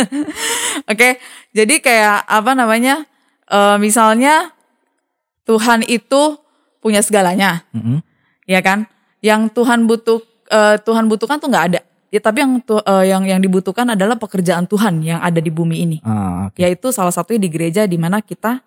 Oke, 0.91 1.21
jadi 1.55 1.75
kayak 1.79 2.27
apa 2.27 2.51
namanya? 2.53 3.07
eh, 3.47 3.77
misalnya 3.77 4.51
Tuhan 5.45 5.85
itu 5.85 6.39
punya 6.83 6.99
segalanya, 7.05 7.63
Mm-mm. 7.71 8.01
ya 8.49 8.59
kan? 8.65 8.89
Yang 9.23 9.55
Tuhan 9.55 9.85
butuh 9.87 10.19
eh, 10.51 10.75
Tuhan 10.81 11.05
butuhkan 11.07 11.37
tuh 11.39 11.47
nggak 11.53 11.65
ada. 11.71 11.81
Ya, 12.13 12.21
tapi 12.21 12.45
yang 12.45 12.61
tu- 12.61 12.77
eh, 12.77 13.05
yang 13.09 13.25
yang 13.25 13.41
dibutuhkan 13.41 13.89
adalah 13.89 14.13
pekerjaan 14.13 14.63
Tuhan 14.63 15.01
yang 15.01 15.17
ada 15.17 15.41
di 15.41 15.49
bumi 15.49 15.81
ini. 15.81 15.97
Ah, 15.99 16.45
oke. 16.45 16.61
Yaitu 16.61 16.93
salah 16.93 17.09
satunya 17.09 17.41
di 17.41 17.49
gereja 17.49 17.81
di 17.83 17.97
mana 17.97 18.21
kita 18.21 18.61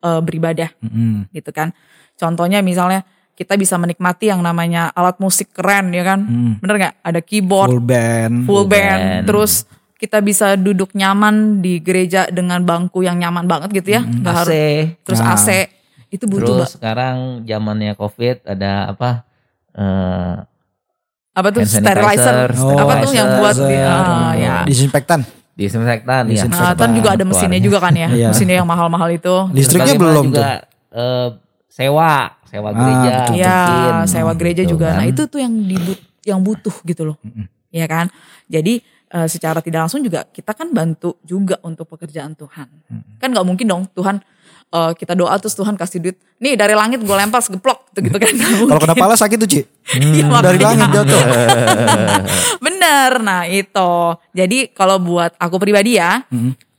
eh, 0.00 0.18
beribadah, 0.18 0.70
Mm-mm. 0.78 1.26
gitu 1.30 1.50
kan. 1.50 1.70
Contohnya 2.14 2.58
misalnya 2.58 3.02
kita 3.32 3.54
bisa 3.54 3.74
menikmati 3.74 4.26
yang 4.26 4.38
namanya 4.38 4.90
alat 4.90 5.18
musik 5.18 5.50
keren, 5.50 5.90
ya 5.90 6.02
kan? 6.04 6.20
Hmm. 6.22 6.54
Bener 6.58 6.74
nggak? 6.76 6.94
Ada 7.00 7.20
keyboard, 7.20 7.70
Full 7.70 7.82
band. 7.82 8.34
full 8.42 8.64
band. 8.64 8.98
band. 8.98 9.24
Terus 9.26 9.52
kita 9.94 10.18
bisa 10.18 10.54
duduk 10.54 10.90
nyaman 10.92 11.58
di 11.58 11.78
gereja 11.78 12.26
dengan 12.28 12.58
bangku 12.60 13.00
yang 13.00 13.14
nyaman 13.16 13.46
banget 13.46 13.70
gitu 13.72 13.94
ya. 13.94 14.02
Nggak 14.02 14.30
AC. 14.32 14.38
harus 14.38 14.58
terus 15.02 15.20
Nah. 15.20 15.30
AC. 15.32 15.48
Itu 16.08 16.24
butuh 16.26 16.50
Terus 16.60 16.70
sekarang 16.76 17.16
zamannya 17.42 17.94
Covid 17.94 18.42
ada 18.44 18.90
apa? 18.90 19.22
Eh 19.72 20.34
apa 21.32 21.48
tuh 21.48 21.60
hand 21.64 21.72
sterilizer. 21.72 22.48
Oh, 22.56 22.76
apa 22.76 22.92
tuh 23.00 23.12
yang 23.12 23.28
buat 23.36 23.54
di, 23.54 23.60
sterilizer. 23.64 23.88
ah, 23.88 24.32
ya. 24.34 24.54
Disinfektan. 24.64 25.20
disinfektan 25.52 26.22
ya. 26.26 26.44
Disinfektan. 26.44 26.68
Nah, 26.68 26.76
kan 26.76 26.90
juga 26.92 27.08
ada 27.12 27.24
mesinnya 27.24 27.60
juga 27.60 27.78
kan 27.78 27.92
ya. 27.92 28.08
Iya. 28.18 28.28
Mesinnya 28.32 28.56
yang 28.60 28.68
mahal-mahal 28.68 29.08
itu. 29.10 29.34
Listriknya 29.52 29.94
belum 29.96 30.24
juga, 30.28 30.40
tuh. 30.40 30.96
eh, 30.96 31.28
sewa, 31.68 32.12
sewa 32.44 32.68
Ah, 32.68 32.74
gereja. 32.74 33.10
betul. 33.18 33.34
Iya, 33.36 33.56
mungkin, 33.64 33.94
sewa 34.06 34.32
gereja 34.32 34.62
gitu 34.62 34.72
juga. 34.72 34.86
kan. 34.92 34.96
Nah, 35.00 35.06
itu 35.08 35.22
tuh 35.26 35.38
yang 35.40 35.52
dibut 35.52 35.98
yang 36.22 36.40
butuh 36.40 36.76
gitu 36.84 37.02
loh. 37.04 37.16
Iya 37.68 37.86
kan? 37.88 38.06
Jadi 38.46 38.80
eh, 39.08 39.28
secara 39.28 39.60
tidak 39.60 39.88
langsung 39.88 40.00
juga 40.00 40.24
kita 40.24 40.52
kan 40.52 40.68
bantu 40.70 41.16
juga 41.22 41.56
untuk 41.60 41.84
pekerjaan 41.86 42.32
Tuhan. 42.32 42.68
Kan 43.16 43.28
nggak 43.32 43.44
mungkin 43.44 43.66
dong 43.66 43.82
Tuhan 43.90 44.20
eh, 44.72 44.92
kita 44.96 45.12
doa 45.12 45.36
terus 45.36 45.52
Tuhan 45.52 45.76
kasih 45.76 46.00
duit. 46.00 46.16
Nih 46.40 46.56
dari 46.56 46.72
langit 46.72 47.04
gue 47.04 47.16
lempar 47.16 47.44
segeplok 47.44 47.92
gitu, 47.92 48.08
gitu 48.08 48.16
kan. 48.18 48.34
Kalau 48.72 48.80
kena 48.80 48.96
pala 48.96 49.14
sakit 49.14 49.36
tuh, 49.36 49.48
Ci. 49.48 49.60
Hmm, 49.62 50.32
dari 50.46 50.58
makanya. 50.58 50.88
langit 50.88 50.88
jatuh. 50.96 51.22
Bener. 52.64 53.10
Nah, 53.20 53.44
itu. 53.46 53.92
Jadi 54.32 54.58
kalau 54.72 54.96
buat 54.98 55.36
aku 55.36 55.60
pribadi 55.60 56.00
ya, 56.00 56.24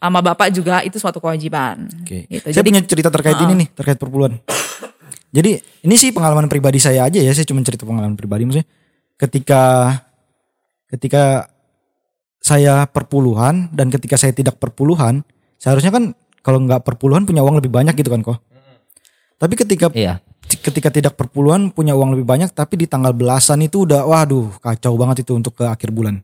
sama 0.04 0.20
Bapak 0.20 0.52
juga 0.52 0.84
itu 0.84 1.00
suatu 1.00 1.24
kewajiban. 1.24 1.88
Oke. 2.04 2.28
Gitu. 2.28 2.52
Saya 2.52 2.60
Jadi 2.60 2.68
punya 2.74 2.82
cerita 2.84 3.10
terkait 3.14 3.40
ini 3.40 3.54
nih, 3.64 3.68
terkait 3.72 3.96
perpuluhan. 3.96 4.36
Jadi 5.34 5.58
ini 5.88 5.96
sih 5.98 6.14
pengalaman 6.14 6.46
pribadi 6.46 6.78
saya 6.78 7.10
aja 7.10 7.18
ya, 7.18 7.32
saya 7.34 7.48
cuma 7.48 7.66
cerita 7.66 7.88
pengalaman 7.88 8.14
pribadi 8.14 8.46
maksudnya. 8.46 8.68
Ketika 9.18 9.64
ketika 10.94 11.50
saya 12.44 12.86
perpuluhan 12.86 13.72
dan 13.72 13.88
ketika 13.90 14.20
saya 14.20 14.36
tidak 14.36 14.60
perpuluhan, 14.60 15.24
seharusnya 15.58 15.90
kan 15.90 16.12
kalau 16.44 16.60
nggak 16.60 16.84
perpuluhan 16.84 17.24
punya 17.24 17.40
uang 17.42 17.64
lebih 17.64 17.72
banyak 17.72 17.96
gitu 17.96 18.12
kan 18.12 18.22
kok. 18.22 18.38
Tapi 19.40 19.54
ketika 19.56 19.88
Iya. 19.96 20.20
ketika 20.44 20.94
tidak 20.94 21.18
perpuluhan 21.18 21.72
punya 21.74 21.98
uang 21.98 22.14
lebih 22.14 22.28
banyak 22.28 22.52
tapi 22.54 22.78
di 22.78 22.86
tanggal 22.86 23.16
belasan 23.16 23.64
itu 23.66 23.88
udah 23.88 24.06
waduh 24.06 24.54
kacau 24.62 24.94
banget 25.00 25.26
itu 25.26 25.34
untuk 25.34 25.58
ke 25.58 25.66
akhir 25.66 25.90
bulan. 25.90 26.20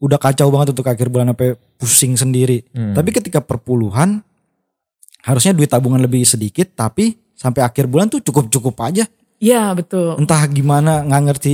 Udah 0.00 0.16
kacau 0.16 0.48
banget 0.48 0.72
untuk 0.74 0.88
ke 0.88 0.92
akhir 0.96 1.12
bulan 1.12 1.30
sampai 1.30 1.54
pusing 1.76 2.16
sendiri. 2.16 2.64
Hmm. 2.72 2.96
Tapi 2.96 3.12
ketika 3.12 3.44
perpuluhan 3.44 4.24
harusnya 5.22 5.52
duit 5.52 5.68
tabungan 5.68 6.00
lebih 6.00 6.24
sedikit 6.24 6.72
tapi 6.72 7.20
sampai 7.36 7.60
akhir 7.64 7.84
bulan 7.86 8.08
tuh 8.08 8.24
cukup-cukup 8.24 8.74
aja. 8.80 9.04
Iya 9.40 9.76
betul. 9.76 10.16
Entah 10.20 10.44
gimana 10.48 11.04
nggak 11.04 11.22
ngerti 11.30 11.52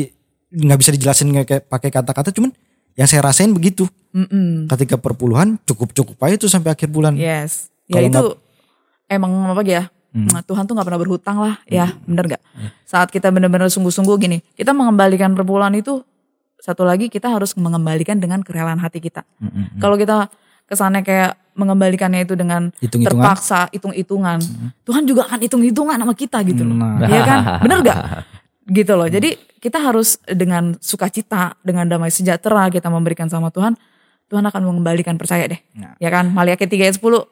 nggak 0.57 0.79
bisa 0.79 0.91
dijelasin 0.95 1.31
kayak 1.35 1.47
kayak 1.47 1.65
pakai 1.67 1.91
kata-kata 1.91 2.31
cuman 2.31 2.55
yang 2.97 3.07
saya 3.07 3.23
rasain 3.23 3.53
begitu. 3.53 3.87
Mm-mm. 4.17 4.67
Ketika 4.73 4.97
perpuluhan 4.97 5.61
cukup-cukup 5.69 6.17
aja 6.25 6.41
tuh 6.41 6.49
sampai 6.49 6.73
akhir 6.73 6.89
bulan. 6.89 7.13
Yes. 7.15 7.69
Ya 7.87 8.01
itu 8.01 8.35
emang 9.07 9.53
apa 9.53 9.63
ya? 9.63 9.93
Hmm. 10.17 10.33
Tuhan 10.33 10.65
tuh 10.65 10.73
nggak 10.73 10.89
pernah 10.89 11.01
berhutang 11.05 11.37
lah, 11.37 11.61
ya 11.69 11.93
bener 12.09 12.25
gak? 12.37 12.43
Saat 12.89 13.13
kita 13.13 13.29
benar-benar 13.29 13.69
sungguh-sungguh 13.69 14.17
gini, 14.17 14.41
kita 14.57 14.73
mengembalikan 14.73 15.37
perpuluhan 15.37 15.77
itu 15.77 16.01
satu 16.57 16.89
lagi 16.89 17.13
kita 17.13 17.29
harus 17.29 17.53
mengembalikan 17.61 18.17
dengan 18.17 18.41
kerelaan 18.41 18.81
hati 18.81 19.05
kita. 19.05 19.29
Mm-mm. 19.45 19.77
Kalau 19.77 20.01
kita 20.01 20.33
kesannya 20.65 21.05
kayak 21.05 21.37
mengembalikannya 21.53 22.25
itu 22.25 22.33
dengan 22.33 22.73
terpaksa 22.81 23.69
hitung-hitungan, 23.77 24.41
Tuhan 24.89 25.05
juga 25.05 25.29
akan 25.29 25.39
hitung-hitungan 25.45 26.01
sama 26.01 26.15
kita 26.17 26.41
gitu 26.49 26.65
loh. 26.65 26.77
Nah. 26.81 27.05
Iya 27.05 27.21
kan? 27.23 27.39
Bener 27.69 27.79
gak? 27.85 27.99
Gitu 28.73 28.93
loh. 28.97 29.09
Jadi 29.13 29.37
kita 29.67 29.83
harus 29.83 30.23
dengan 30.31 30.79
sukacita, 30.79 31.59
dengan 31.67 31.91
damai 31.91 32.15
sejahtera 32.15 32.71
kita 32.71 32.87
memberikan 32.87 33.27
sama 33.27 33.51
Tuhan, 33.51 33.75
Tuhan 34.31 34.47
akan 34.47 34.63
mengembalikan 34.63 35.19
percaya 35.19 35.51
deh. 35.51 35.59
Nah. 35.75 35.99
Ya 35.99 36.07
kan? 36.15 36.31
Maliaki 36.31 36.71
3 36.71 36.87
ayat 36.87 37.03
10 37.03 37.27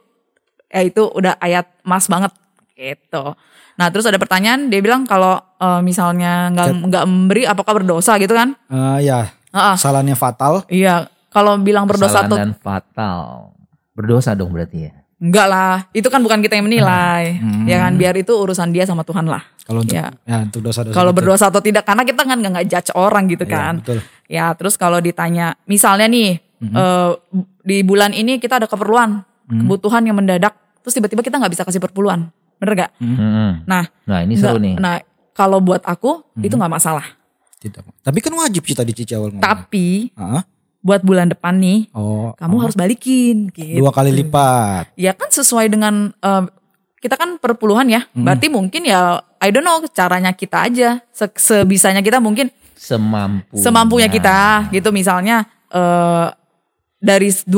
ya 0.75 0.83
itu 0.83 1.07
udah 1.07 1.38
ayat 1.38 1.70
emas 1.87 2.11
banget 2.11 2.35
gitu. 2.75 3.38
Nah, 3.79 3.87
terus 3.94 4.11
ada 4.11 4.18
pertanyaan 4.18 4.66
dia 4.66 4.83
bilang 4.83 5.07
kalau 5.07 5.38
eh, 5.38 5.81
misalnya 5.87 6.51
nggak 6.51 6.90
nggak 6.90 7.05
memberi 7.07 7.47
apakah 7.47 7.79
berdosa 7.79 8.18
gitu 8.18 8.35
kan? 8.35 8.59
Eh, 8.66 9.07
ya, 9.07 9.31
Heeh. 9.55 9.77
kesalahannya 9.79 10.18
fatal. 10.18 10.66
Iya, 10.66 11.07
kalau 11.31 11.55
bilang 11.62 11.87
berdosa 11.87 12.27
Kesalahan 12.27 12.31
atau 12.35 12.38
dan 12.42 12.53
fatal. 12.59 13.23
Berdosa 13.94 14.35
dong 14.35 14.51
berarti 14.51 14.90
ya. 14.90 15.04
Enggak 15.16 15.46
lah, 15.46 15.74
itu 15.90 16.07
kan 16.07 16.20
bukan 16.20 16.38
kita 16.38 16.55
yang 16.55 16.66
menilai. 16.66 17.38
Hmm. 17.38 17.64
Ya 17.64 17.81
kan, 17.81 17.94
biar 17.94 18.14
itu 18.14 18.31
urusan 18.31 18.70
dia 18.70 18.85
sama 18.85 19.03
Tuhan 19.03 19.24
lah. 19.24 19.42
Kalau 19.64 19.81
untuk 19.81 19.96
Ya. 19.96 20.12
ya, 20.24 20.44
untuk 20.44 20.61
dosa-dosa. 20.61 20.92
Kalau 20.92 21.11
gitu. 21.11 21.18
berdosa 21.18 21.44
atau 21.48 21.59
tidak 21.59 21.83
karena 21.83 22.03
kita 22.03 22.20
kan 22.20 22.37
nggak 22.37 22.53
nggak 22.53 22.66
judge 22.68 22.90
orang 22.92 23.24
gitu 23.27 23.44
Iya, 23.44 23.53
kan. 23.53 23.74
betul. 23.81 23.98
Ya, 24.27 24.46
terus 24.53 24.74
kalau 24.74 24.98
ditanya 24.98 25.57
misalnya 25.64 26.05
nih 26.07 26.38
eh, 26.61 27.11
di 27.61 27.79
bulan 27.81 28.11
ini 28.11 28.37
kita 28.37 28.57
ada 28.57 28.64
keperluan, 28.64 29.20
kebutuhan 29.46 30.00
yang 30.03 30.16
mendadak, 30.16 30.53
terus 30.81 30.92
tiba-tiba 30.92 31.20
kita 31.20 31.37
nggak 31.37 31.53
bisa 31.53 31.62
kasih 31.62 31.79
perpuluhan. 31.79 32.29
Bener 32.57 32.87
gak? 32.87 32.90
Mm-mm. 32.96 33.64
Nah, 33.64 33.85
Nah 34.05 34.18
ini 34.20 34.35
seru 34.35 34.57
nih. 34.57 34.79
Nah, 34.79 35.00
kalau 35.33 35.59
buat 35.59 35.83
aku 35.83 36.24
itu 36.38 36.53
nggak 36.53 36.70
masalah. 36.70 37.05
Tidak. 37.59 37.81
Tapi 38.00 38.18
kan 38.20 38.33
wajib 38.35 38.61
sih 38.62 38.72
tadi 38.72 38.92
Cici 38.92 39.12
awal 39.12 39.33
ngomong. 39.33 39.40
Tapi 39.40 40.12
Ah, 40.14 40.44
buat 40.85 41.01
bulan 41.01 41.33
depan 41.33 41.57
nih, 41.57 41.88
Oh, 41.90 42.37
kamu 42.37 42.55
harus 42.61 42.77
balikin. 42.77 43.49
Gitu. 43.49 43.81
dua 43.81 43.88
kali 43.88 44.12
lipat. 44.12 44.92
Ya 44.94 45.11
kan 45.11 45.29
sesuai 45.29 45.66
dengan 45.66 46.12
eh, 46.14 46.44
kita 47.01 47.16
kan 47.16 47.40
perpuluhan 47.40 47.88
ya. 47.88 48.05
Berarti 48.11 48.47
mungkin 48.47 48.85
ya 48.85 49.16
I 49.38 49.49
don't 49.49 49.61
know 49.61 49.81
caranya 49.88 50.31
kita 50.31 50.61
aja. 50.62 51.01
Se- 51.09 51.33
sebisanya 51.35 52.01
kita 52.01 52.16
mungkin 52.16 52.53
Semampu. 52.75 53.57
semampunya 53.57 54.07
kita 54.07 54.68
gitu 54.68 54.92
misalnya 54.92 55.49
eh 55.68 56.29
dari 56.99 57.29
20% 57.29 57.53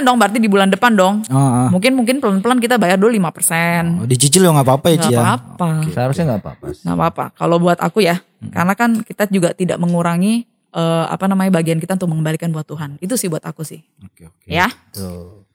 dong 0.00 0.16
berarti 0.16 0.36
di 0.36 0.44
bulan 0.44 0.68
depan 0.68 0.92
dong. 0.92 1.24
Ah, 1.28 1.36
ah. 1.64 1.68
Mungkin 1.72 1.96
mungkin 1.96 2.20
pelan-pelan 2.20 2.60
kita 2.60 2.76
bayar 2.76 2.96
dulu 2.96 3.08
5%. 3.10 3.96
Oh, 3.96 4.04
dicicil 4.04 4.44
ya 4.44 4.52
nggak 4.52 4.66
apa-apa 4.66 4.86
ya 4.88 4.96
Ci 4.98 5.00
Nggak 5.00 5.12
ya. 5.12 5.20
apa-apa. 5.24 5.68
Seharusnya 5.88 6.24
nggak 6.26 6.40
apa-apa. 6.40 6.64
sih. 6.70 6.84
Nggak 6.84 6.96
apa-apa. 6.96 7.24
Kalau 7.32 7.56
buat 7.56 7.78
aku 7.80 7.98
ya, 8.00 8.20
karena 8.46 8.72
kan 8.74 9.00
kita 9.00 9.24
juga 9.28 9.52
tidak 9.52 9.80
mengurangi 9.80 10.44
eh, 10.74 11.04
apa 11.10 11.24
namanya 11.26 11.58
bagian 11.58 11.78
kita 11.82 11.98
untuk 11.98 12.10
mengembalikan 12.14 12.50
buat 12.54 12.66
Tuhan. 12.66 12.98
Itu 13.02 13.18
sih 13.18 13.26
buat 13.26 13.42
aku 13.42 13.66
sih. 13.66 13.82
Oke, 14.02 14.30
oke. 14.30 14.46
Ya. 14.46 14.70
Tuh. 14.94 15.46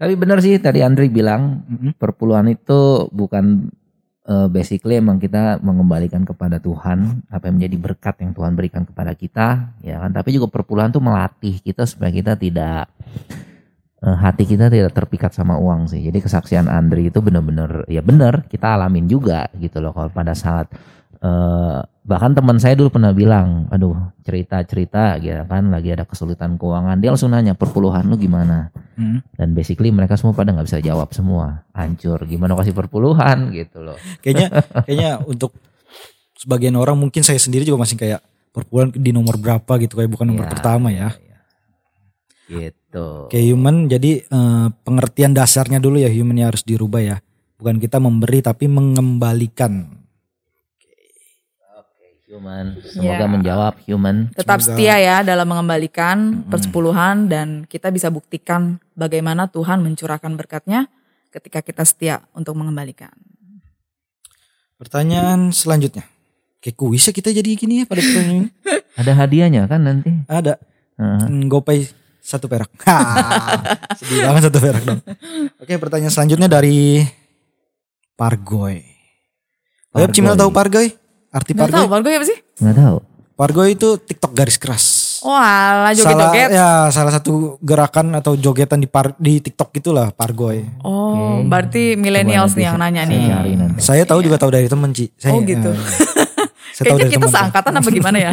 Tapi 0.00 0.16
benar 0.16 0.40
sih 0.40 0.56
tadi 0.56 0.80
Andri 0.80 1.12
bilang 1.12 1.60
Mm-mm. 1.68 1.92
perpuluhan 2.00 2.48
itu 2.48 3.04
bukan 3.12 3.68
eh, 4.24 4.48
basically 4.48 4.96
emang 4.96 5.20
kita 5.20 5.60
mengembalikan 5.60 6.24
kepada 6.24 6.56
Tuhan 6.56 7.20
apa 7.28 7.52
yang 7.52 7.60
menjadi 7.60 7.76
berkat 7.76 8.16
yang 8.24 8.32
Tuhan 8.32 8.56
berikan 8.56 8.88
kepada 8.88 9.12
kita 9.12 9.76
ya 9.84 10.00
kan 10.00 10.08
tapi 10.16 10.32
juga 10.32 10.48
perpuluhan 10.48 10.88
tuh 10.88 11.04
melatih 11.04 11.60
kita 11.60 11.84
supaya 11.84 12.08
kita 12.08 12.32
tidak 12.32 12.88
eh, 14.00 14.16
hati 14.24 14.48
kita 14.48 14.72
tidak 14.72 14.96
terpikat 14.96 15.36
sama 15.36 15.60
uang 15.60 15.92
sih 15.92 16.00
jadi 16.00 16.16
kesaksian 16.16 16.64
Andri 16.64 17.12
itu 17.12 17.20
benar-benar 17.20 17.84
ya 17.84 18.00
benar 18.00 18.48
kita 18.48 18.80
alamin 18.80 19.04
juga 19.04 19.52
gitu 19.60 19.84
loh 19.84 19.92
kalau 19.92 20.08
pada 20.08 20.32
saat 20.32 20.72
eh, 21.20 21.78
bahkan 22.00 22.32
teman 22.32 22.56
saya 22.56 22.74
dulu 22.74 22.90
pernah 22.90 23.12
bilang 23.12 23.68
aduh 23.68 23.94
cerita-cerita 24.20 25.20
gitu 25.20 25.44
kan 25.44 25.68
lagi 25.68 25.92
ada 25.92 26.02
kesulitan 26.02 26.56
keuangan 26.56 26.96
dia 26.96 27.12
langsung 27.12 27.30
nanya 27.30 27.52
perpuluhan 27.52 28.04
lu 28.04 28.16
gimana 28.16 28.72
Hmm. 29.00 29.24
dan 29.32 29.56
basically 29.56 29.88
mereka 29.88 30.12
semua 30.12 30.36
pada 30.36 30.52
nggak 30.52 30.68
bisa 30.68 30.76
jawab 30.78 31.08
semua 31.10 31.64
hancur 31.72 32.20
gimana 32.24 32.52
kasih 32.52 32.76
perpuluhan 32.76 33.48
gitu 33.50 33.80
loh 33.80 33.96
Kayaknya 34.22 34.48
kayaknya 34.84 35.10
untuk 35.24 35.56
sebagian 36.36 36.76
orang 36.76 36.96
mungkin 36.96 37.24
saya 37.24 37.40
sendiri 37.40 37.64
juga 37.64 37.80
masih 37.80 37.96
kayak 37.96 38.20
perpuluhan 38.52 38.92
di 38.92 39.08
nomor 39.08 39.40
berapa 39.40 39.72
gitu 39.78 39.96
kayak 39.96 40.10
bukan 40.10 40.26
nomor 40.28 40.44
Ya, 40.44 40.52
pertama 40.52 40.88
ya. 40.92 41.16
gitu 42.48 43.30
Kayak 43.30 43.46
human 43.46 43.76
jadi 43.86 44.10
eh, 44.20 44.68
pengertian 44.82 45.32
dasarnya 45.32 45.78
dulu 45.78 45.96
ya 45.96 46.10
humannya 46.10 46.50
harus 46.50 46.66
dirubah 46.66 47.00
ya. 47.00 47.16
Bukan 47.56 47.78
kita 47.78 48.00
memberi 48.00 48.40
tapi 48.40 48.66
mengembalikan. 48.66 49.99
Human 52.30 52.78
semoga 52.86 53.18
Ya. 53.18 53.26
menjawab 53.26 53.74
human 53.84 54.30
Tetap 54.32 54.62
Semoga- 54.62 54.78
setia 54.78 54.96
ya 54.96 55.16
dalam 55.20 55.44
mengembalikan 55.44 56.46
persepuluhan 56.46 57.26
dan 57.26 57.66
kita 57.66 57.90
bisa 57.90 58.06
buktikan 58.08 58.78
bagaimana 58.94 59.50
Tuhan 59.50 59.82
mencurahkan 59.82 60.30
berkatnya 60.34 60.86
ketika 61.28 61.58
kita 61.60 61.82
setia 61.82 62.22
untuk 62.32 62.54
mengembalikan. 62.54 63.10
Pertanyaan 64.74 65.50
selanjutnya. 65.50 66.06
Kayak 66.60 66.76
kuis 66.76 67.02
ya 67.02 67.12
kita 67.12 67.32
jadi 67.32 67.50
gini 67.54 67.82
ya 67.82 67.84
pada 67.84 68.00
pertanyaan 68.00 68.36
ini. 68.38 68.48
ada 69.00 69.12
hadiahnya 69.16 69.62
kan 69.66 69.80
nanti 69.80 70.10
Ada. 70.26 70.54
Heeh. 70.96 71.20
Hmm, 71.26 71.48
GoPay 71.48 71.88
satu 72.20 72.46
perak. 72.46 72.68
Sedih 73.98 74.22
banget 74.22 74.42
satu 74.46 74.58
perak 74.60 74.82
dong. 74.84 75.00
Oke 75.58 75.74
pertanyaan 75.76 76.12
selanjutnya 76.12 76.46
dari 76.46 77.00
Pargoy. 78.14 78.76
Ayo 79.90 80.04
Pargoy. 80.06 80.14
Cimel 80.14 80.36
tahu 80.36 80.50
Pargoy? 80.52 80.99
Arti 81.30 81.52
Gak 81.52 81.66
tahu 81.66 81.86
Pargoy? 81.86 81.90
Pargoy 81.90 82.14
apa 82.14 82.26
sih? 82.26 82.38
nggak 82.58 82.76
tahu 82.76 82.96
Pargoy 83.32 83.68
itu 83.72 83.88
TikTok 83.96 84.32
garis 84.32 84.56
keras. 84.56 84.84
Wah, 85.20 85.88
Salah 85.90 85.96
joget-joget. 86.28 86.48
ya 86.52 86.70
salah 86.88 87.08
satu 87.10 87.32
gerakan 87.58 88.12
atau 88.14 88.34
jogetan 88.34 88.76
di 88.76 88.86
par, 88.86 89.16
di 89.16 89.38
TikTok 89.38 89.72
itulah 89.74 90.10
Pargoy. 90.10 90.60
Oh, 90.80 91.40
Oke. 91.40 91.48
berarti 91.48 91.82
millennials 91.94 92.52
nih 92.52 92.66
yang 92.66 92.76
nanya 92.76 93.04
nih. 93.04 93.32
Saya 93.76 94.04
tahu 94.04 94.20
juga 94.20 94.36
tahu 94.36 94.50
dari 94.50 94.66
temen 94.66 94.90
Ci. 94.90 95.08
Saya, 95.14 95.32
Oh 95.32 95.40
gitu. 95.40 95.72
eh, 95.72 95.76
saya 96.70 96.84
tahu 96.84 96.96
Kayaknya 96.96 97.00
dari 97.00 97.10
kita 97.10 97.20
temen. 97.22 97.32
seangkatan 97.32 97.72
apa 97.74 97.88
gimana 97.90 98.18
ya? 98.20 98.32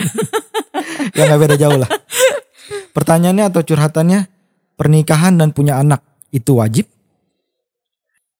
ya 1.15 1.21
nggak 1.23 1.39
beda 1.39 1.55
jauh 1.57 1.77
lah. 1.77 1.89
Pertanyaannya 2.89 3.45
atau 3.47 3.61
curhatannya 3.63 4.19
pernikahan 4.73 5.33
dan 5.33 5.49
punya 5.49 5.77
anak 5.77 6.03
itu 6.29 6.51
wajib? 6.53 6.83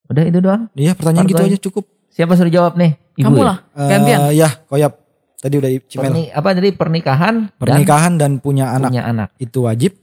udah 0.04 0.24
itu 0.24 0.38
doang 0.38 0.72
Iya 0.72 0.92
pertanyaan 0.92 1.24
gitu 1.26 1.36
Pargoy. 1.38 1.48
aja 1.48 1.58
cukup. 1.62 1.84
Siapa 2.18 2.34
suruh 2.34 2.50
jawab 2.50 2.74
nih 2.74 2.98
ibu 3.14 3.24
Kamu 3.24 3.36
ya? 3.36 3.44
lah, 3.44 3.56
gantian. 3.78 4.18
Eh, 4.24 4.32
ya 4.36 4.50
koyap 4.64 4.92
tadi 5.36 5.54
udah 5.54 5.70
Cimel. 5.84 6.02
Perni- 6.04 6.30
apa 6.30 6.48
jadi 6.50 6.68
pernikahan 6.72 7.34
dan 7.46 7.54
Pernikahan 7.56 8.12
dan 8.14 8.30
punya 8.38 8.72
anak 8.72 8.90
punya 8.90 9.02
anak 9.04 9.30
itu 9.38 9.62
wajib? 9.62 9.94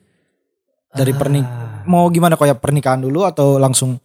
Dari 0.89 1.11
pernik 1.11 1.43
Ah. 1.43 1.83
mau 1.83 2.07
gimana 2.07 2.33
koyap 2.33 2.57
pernikahan 2.57 2.97
dulu 2.97 3.27
atau 3.27 3.55
langsung 3.55 3.99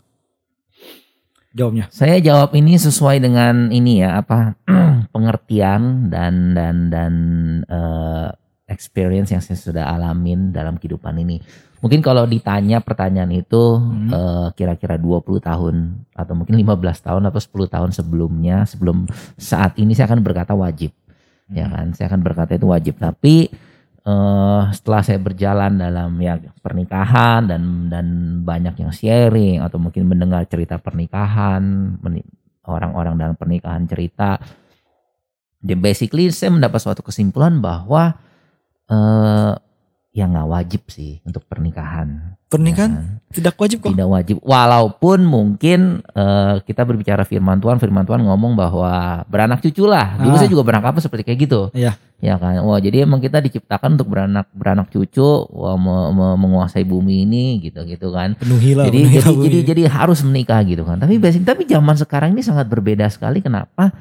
jawabnya? 1.50 1.86
Saya 1.88 2.18
jawab 2.18 2.50
ini 2.52 2.74
sesuai 2.76 3.18
dengan 3.20 3.70
ini 3.70 4.02
ya 4.02 4.18
apa 4.18 4.58
pengertian 5.14 6.10
dan 6.10 6.50
dan 6.50 6.90
dan 6.90 7.12
eh, 7.64 8.28
experience 8.70 9.34
yang 9.34 9.42
saya 9.42 9.58
sudah 9.58 9.84
alamin 9.90 10.54
dalam 10.54 10.78
kehidupan 10.78 11.18
ini. 11.18 11.42
Mungkin 11.80 12.04
kalau 12.04 12.28
ditanya 12.28 12.78
pertanyaan 12.84 13.32
itu 13.34 13.80
Hmm. 13.80 14.08
eh, 14.12 14.48
kira-kira 14.54 15.00
20 15.00 15.40
tahun 15.40 16.06
atau 16.12 16.32
mungkin 16.36 16.54
15 16.54 17.00
tahun 17.02 17.26
atau 17.26 17.40
10 17.40 17.66
tahun 17.66 17.90
sebelumnya 17.90 18.68
sebelum 18.68 19.08
saat 19.40 19.74
ini 19.80 19.96
saya 19.96 20.06
akan 20.12 20.20
berkata 20.22 20.54
wajib. 20.54 20.94
Ya 21.50 21.66
kan, 21.66 21.90
saya 21.98 22.06
akan 22.14 22.22
berkata 22.22 22.54
itu 22.54 22.70
wajib. 22.70 22.94
Tapi 23.00 23.50
eh 24.00 24.62
setelah 24.72 25.04
saya 25.04 25.20
berjalan 25.20 25.76
dalam 25.76 26.16
ya 26.24 26.40
pernikahan 26.64 27.44
dan 27.44 27.92
dan 27.92 28.06
banyak 28.40 28.80
yang 28.80 28.92
sharing 28.96 29.60
atau 29.60 29.76
mungkin 29.76 30.08
mendengar 30.08 30.48
cerita 30.48 30.80
pernikahan 30.80 31.60
orang-orang 32.64 33.20
dalam 33.20 33.36
pernikahan 33.36 33.84
cerita 33.84 34.40
basically 35.60 36.32
saya 36.32 36.48
mendapat 36.48 36.80
suatu 36.80 37.04
kesimpulan 37.04 37.60
bahwa 37.60 38.16
eh 38.90 39.52
ya 40.10 40.26
nggak 40.26 40.48
wajib 40.48 40.82
sih 40.90 41.22
untuk 41.22 41.46
pernikahan. 41.46 42.34
Pernikahan 42.50 43.22
tidak 43.30 43.54
wajib 43.54 43.78
kok. 43.78 43.94
Tidak 43.94 44.10
wajib. 44.10 44.36
Walaupun 44.42 45.22
mungkin 45.22 46.02
eh, 46.02 46.54
kita 46.66 46.82
berbicara 46.82 47.22
firman 47.22 47.62
Tuhan, 47.62 47.78
firman 47.78 48.02
Tuhan 48.02 48.18
ngomong 48.20 48.58
bahwa 48.58 49.22
beranak 49.30 49.62
cucu 49.62 49.86
lah. 49.86 50.18
Dulu 50.18 50.34
Ah. 50.34 50.38
saya 50.38 50.50
juga 50.50 50.66
beranak 50.66 50.90
apa 50.90 50.98
seperti 50.98 51.22
kayak 51.22 51.40
gitu. 51.40 51.60
Iya. 51.70 51.94
Ya 52.18 52.34
kan. 52.36 52.58
Wah, 52.60 52.76
jadi 52.76 53.06
emang 53.06 53.16
kita 53.16 53.38
diciptakan 53.38 53.94
untuk 53.94 54.10
beranak 54.10 54.50
beranak 54.50 54.90
cucu, 54.90 55.22
wah, 55.46 55.78
me- 55.78 56.10
me- 56.10 56.36
menguasai 56.36 56.82
bumi 56.82 57.22
ini 57.22 57.44
gitu-gitu 57.62 58.10
kan. 58.10 58.34
Penuhilah. 58.34 58.90
jadi 58.90 58.98
penuhilah 59.00 59.22
jadi 59.22 59.30
bumi. 59.32 59.44
jadi 59.46 59.58
jadi 59.64 59.82
harus 59.88 60.20
menikah 60.20 60.60
gitu 60.66 60.82
kan. 60.82 60.98
Tapi 60.98 61.16
basic 61.16 61.46
tapi 61.46 61.64
zaman 61.64 61.94
sekarang 61.94 62.34
ini 62.34 62.42
sangat 62.42 62.66
berbeda 62.66 63.06
sekali. 63.06 63.38
Kenapa? 63.40 63.94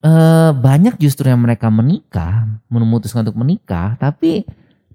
Eh 0.00 0.50
banyak 0.56 0.96
justru 0.96 1.28
yang 1.28 1.44
mereka 1.44 1.68
menikah, 1.68 2.48
memutuskan 2.72 3.20
untuk 3.28 3.36
menikah, 3.36 4.00
tapi 4.00 4.48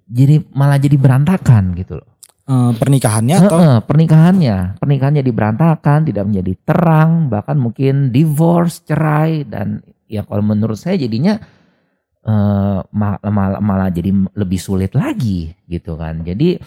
jadi 0.09 0.41
malah 0.49 0.81
jadi 0.81 0.97
berantakan 0.97 1.77
gitu 1.77 2.01
loh. 2.01 2.09
Eh, 2.45 2.71
pernikahannya 2.77 3.37
atau 3.41 3.57
Heeh, 3.57 3.77
pernikahannya, 3.85 4.57
pernikahannya 4.81 5.21
jadi 5.21 5.33
berantakan, 5.33 5.99
tidak 6.09 6.25
menjadi 6.29 6.53
terang, 6.61 7.29
bahkan 7.29 7.57
mungkin 7.57 8.09
divorce, 8.09 8.81
cerai 8.85 9.45
dan 9.45 9.81
ya 10.09 10.25
kalau 10.25 10.41
menurut 10.45 10.77
saya 10.77 10.97
jadinya 10.97 11.37
eh 12.25 12.79
ma- 12.89 13.21
malah, 13.21 13.61
malah 13.61 13.89
jadi 13.93 14.09
lebih 14.33 14.57
sulit 14.57 14.93
lagi 14.97 15.53
gitu 15.69 15.93
kan. 15.97 16.25
Jadi 16.25 16.57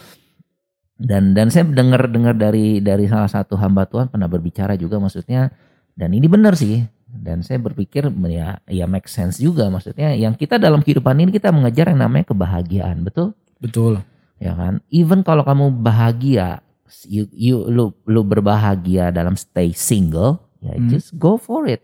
dan 0.98 1.30
dan 1.34 1.46
saya 1.50 1.66
dengar 1.66 2.10
dengar 2.10 2.34
dari 2.34 2.82
dari 2.82 3.06
salah 3.06 3.30
satu 3.30 3.54
hamba 3.54 3.86
Tuhan 3.86 4.10
pernah 4.10 4.26
berbicara 4.26 4.74
juga 4.74 4.98
maksudnya 4.98 5.50
dan 5.94 6.10
ini 6.10 6.26
benar 6.26 6.58
sih 6.58 6.82
dan 7.08 7.40
saya 7.40 7.56
berpikir 7.56 8.12
ya 8.28 8.60
ya 8.68 8.84
make 8.84 9.08
sense 9.08 9.40
juga. 9.40 9.72
Maksudnya 9.72 10.12
yang 10.12 10.36
kita 10.36 10.60
dalam 10.60 10.84
kehidupan 10.84 11.16
ini 11.18 11.32
kita 11.32 11.48
mengejar 11.48 11.88
yang 11.92 12.04
namanya 12.04 12.28
kebahagiaan 12.28 13.00
betul? 13.04 13.32
Betul. 13.58 14.04
ya 14.38 14.54
kan? 14.54 14.78
Even 14.94 15.26
kalau 15.26 15.42
kamu 15.42 15.82
bahagia 15.82 16.62
you, 17.10 17.26
you 17.34 17.66
lu 17.66 17.90
lu 18.06 18.22
berbahagia 18.22 19.10
dalam 19.10 19.34
stay 19.34 19.74
single 19.74 20.38
ya 20.62 20.78
Hmm. 20.78 20.90
just 20.92 21.16
go 21.18 21.34
for 21.34 21.66
it. 21.66 21.82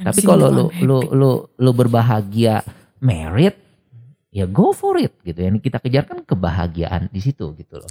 I'm 0.00 0.08
tapi 0.08 0.24
kalau 0.24 0.48
lu 0.48 0.64
lu 0.80 0.98
lu 1.12 1.30
lu 1.60 1.70
berbahagia 1.76 2.64
married 3.04 3.52
ya 4.32 4.48
go 4.48 4.72
for 4.72 4.96
it 4.96 5.12
gitu. 5.26 5.44
Yang 5.44 5.60
kita 5.68 5.76
kejar 5.82 6.08
kan 6.08 6.24
kebahagiaan 6.24 7.12
di 7.12 7.20
situ 7.20 7.52
gitu 7.58 7.76
loh 7.82 7.90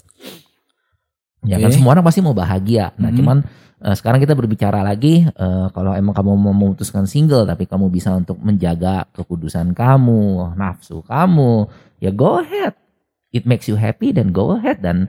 ya 1.43 1.55
kan 1.57 1.71
semua 1.71 1.91
orang 1.93 2.03
pasti 2.03 2.19
mau 2.19 2.33
bahagia 2.33 2.91
nah 2.95 3.09
Mhm. 3.09 3.17
cuman 3.17 3.37
eh, 3.79 3.95
sekarang 3.95 4.19
kita 4.19 4.33
berbicara 4.33 4.83
lagi 4.83 5.23
eh, 5.23 5.67
kalau 5.71 5.95
emang 5.95 6.11
kamu 6.11 6.31
mau 6.35 6.51
memutuskan 6.51 7.05
single 7.05 7.43
tapi 7.43 7.63
kamu 7.63 7.87
bisa 7.87 8.11
untuk 8.11 8.35
menjaga 8.39 9.07
kekudusan 9.13 9.71
kamu 9.71 10.53
nafsu 10.55 10.99
kamu 11.03 11.67
ya 11.97 12.11
go 12.11 12.39
ahead 12.39 12.75
it 13.29 13.45
makes 13.45 13.69
you 13.69 13.77
happy 13.77 14.11
dan 14.11 14.31
go 14.31 14.57
ahead 14.57 14.81
dan 14.81 15.07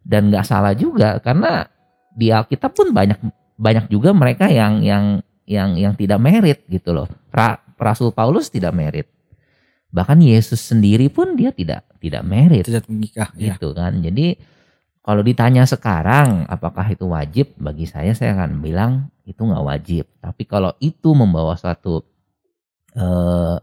dan 0.00 0.30
nggak 0.30 0.46
salah 0.46 0.72
juga 0.72 1.18
karena 1.18 1.66
di 2.14 2.32
Alkitab 2.32 2.72
pun 2.72 2.94
banyak 2.94 3.18
banyak 3.56 3.90
juga 3.90 4.14
mereka 4.14 4.48
yang 4.48 4.80
yang 4.80 5.20
yang 5.44 5.74
yang 5.74 5.92
tidak 5.94 6.18
merit 6.18 6.62
gitu 6.66 6.90
loh. 6.90 7.06
Ra, 7.30 7.54
Rasul 7.78 8.10
Paulus 8.10 8.50
tidak 8.50 8.74
merit. 8.74 9.06
Bahkan 9.90 10.18
Yesus 10.18 10.58
sendiri 10.58 11.06
pun 11.06 11.38
dia 11.38 11.54
tidak 11.54 11.86
tidak 12.02 12.22
merit 12.26 12.66
Tidak 12.66 12.84
menikah. 12.90 13.30
Ya. 13.38 13.54
gitu 13.54 13.70
kan. 13.72 13.98
Jadi 14.02 14.36
kalau 15.06 15.22
ditanya 15.22 15.62
sekarang 15.62 16.50
apakah 16.50 16.82
itu 16.90 17.06
wajib 17.06 17.54
bagi 17.62 17.86
saya 17.86 18.10
saya 18.18 18.34
akan 18.34 18.58
bilang 18.58 18.92
itu 19.22 19.38
nggak 19.38 19.64
wajib. 19.64 20.04
Tapi 20.18 20.42
kalau 20.50 20.74
itu 20.82 21.14
membawa 21.14 21.54
suatu 21.54 22.02
eh, 22.96 23.56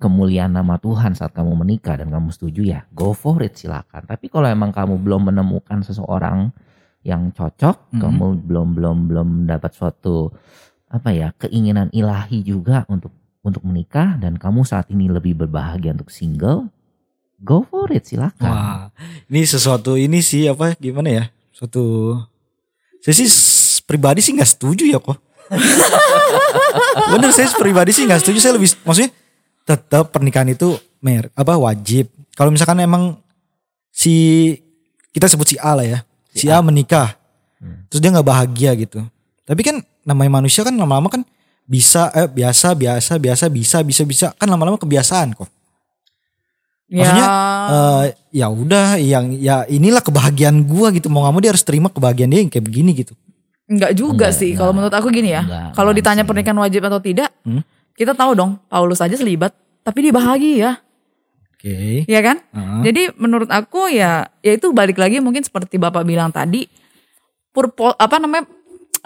kemuliaan 0.00 0.56
nama 0.56 0.80
Tuhan 0.80 1.12
saat 1.12 1.36
kamu 1.36 1.52
menikah 1.60 2.00
dan 2.00 2.08
kamu 2.08 2.32
setuju 2.32 2.62
ya 2.64 2.80
go 2.96 3.12
for 3.12 3.36
it 3.44 3.60
silakan. 3.60 4.08
Tapi 4.08 4.32
kalau 4.32 4.48
emang 4.48 4.72
kamu 4.72 4.96
belum 4.96 5.28
menemukan 5.28 5.84
seseorang 5.84 6.48
yang 7.04 7.32
cocok, 7.32 7.92
Mhm. 7.96 8.00
kamu 8.00 8.24
belum 8.48 8.68
belum 8.76 8.96
belum 9.08 9.28
dapat 9.48 9.72
suatu 9.76 10.32
apa 10.90 11.12
ya 11.12 11.32
keinginan 11.36 11.88
ilahi 11.92 12.40
juga 12.42 12.84
untuk 12.88 13.12
untuk 13.40 13.64
menikah 13.64 14.20
dan 14.20 14.36
kamu 14.36 14.64
saat 14.68 14.88
ini 14.92 15.08
lebih 15.08 15.32
berbahagia 15.36 15.96
untuk 15.96 16.12
single, 16.12 16.68
go 17.40 17.64
for 17.66 17.88
it 17.90 18.04
silakan. 18.06 18.44
Wah, 18.44 18.82
ini 19.28 19.42
sesuatu 19.44 19.96
ini 19.96 20.20
sih 20.20 20.46
apa 20.46 20.76
gimana 20.76 21.08
ya? 21.08 21.24
Suatu 21.52 22.16
saya 23.00 23.14
sih 23.16 23.28
pribadi 23.88 24.20
sih 24.20 24.36
nggak 24.36 24.50
setuju 24.56 24.84
ya 24.84 25.00
kok. 25.00 25.16
Bener 27.16 27.30
saya 27.34 27.50
pribadi 27.56 27.90
sih 27.96 28.04
nggak 28.04 28.20
setuju. 28.22 28.38
Saya 28.38 28.54
lebih 28.60 28.70
maksudnya 28.84 29.10
tetap 29.64 30.12
pernikahan 30.12 30.52
itu 30.52 30.76
mer 31.00 31.32
apa 31.32 31.56
wajib. 31.56 32.12
Kalau 32.36 32.52
misalkan 32.52 32.80
emang 32.80 33.18
si 33.90 34.56
kita 35.10 35.26
sebut 35.26 35.48
si 35.48 35.56
A 35.58 35.74
lah 35.74 35.84
ya, 35.84 35.98
si 36.30 36.46
A 36.48 36.62
menikah, 36.62 37.18
terus 37.90 38.00
dia 38.00 38.14
nggak 38.14 38.28
bahagia 38.28 38.70
gitu. 38.78 39.02
Tapi 39.44 39.60
kan 39.66 39.76
namanya 40.06 40.40
manusia 40.40 40.62
kan 40.62 40.72
lama-lama 40.76 41.10
kan 41.10 41.22
bisa 41.66 42.08
eh 42.14 42.26
biasa 42.30 42.72
biasa 42.74 43.18
biasa 43.18 43.44
bisa 43.50 43.78
bisa 43.82 44.02
bisa 44.06 44.26
kan 44.38 44.46
lama-lama 44.46 44.78
kebiasaan 44.78 45.34
kok. 45.34 45.59
Maksudnya 46.90 47.26
eh, 47.70 48.04
ya 48.34 48.46
udah 48.50 48.98
yang 48.98 49.30
ya 49.38 49.62
inilah 49.70 50.02
kebahagiaan 50.02 50.66
gua 50.66 50.90
gitu 50.90 51.06
mau 51.06 51.22
nggak 51.22 51.32
mau 51.32 51.42
dia 51.42 51.54
harus 51.54 51.62
terima 51.62 51.86
kebahagiaan 51.86 52.30
dia 52.34 52.40
yang 52.42 52.50
kayak 52.50 52.66
begini 52.66 52.90
gitu. 52.98 53.14
Enggak 53.70 53.94
juga 53.94 54.34
Enggak, 54.34 54.40
sih. 54.42 54.50
Kalau 54.58 54.74
menurut 54.74 54.90
aku 54.90 55.14
gini 55.14 55.30
ya. 55.30 55.46
Enggak, 55.46 55.78
Kalau 55.78 55.94
ditanya 55.94 56.26
pernikahan 56.26 56.58
wajib 56.58 56.82
atau 56.82 56.98
tidak, 56.98 57.30
Hmm? 57.46 57.62
kita 57.94 58.18
tahu 58.18 58.34
dong. 58.34 58.58
Paulus 58.66 58.98
aja 58.98 59.14
selibat, 59.14 59.54
tapi 59.86 60.10
dia 60.10 60.10
bahagia, 60.10 60.70
Oke. 61.54 62.02
ya 62.10 62.20
kan? 62.26 62.42
Heeh. 62.50 62.80
Jadi 62.90 63.02
menurut 63.14 63.46
aku 63.46 63.86
ya, 63.86 64.26
ya 64.42 64.58
itu 64.58 64.74
balik 64.74 64.98
lagi 64.98 65.22
mungkin 65.22 65.46
seperti 65.46 65.78
bapak 65.78 66.02
bilang 66.02 66.34
tadi, 66.34 66.66
purpo, 67.54 67.94
apa 67.94 68.18
namanya, 68.18 68.50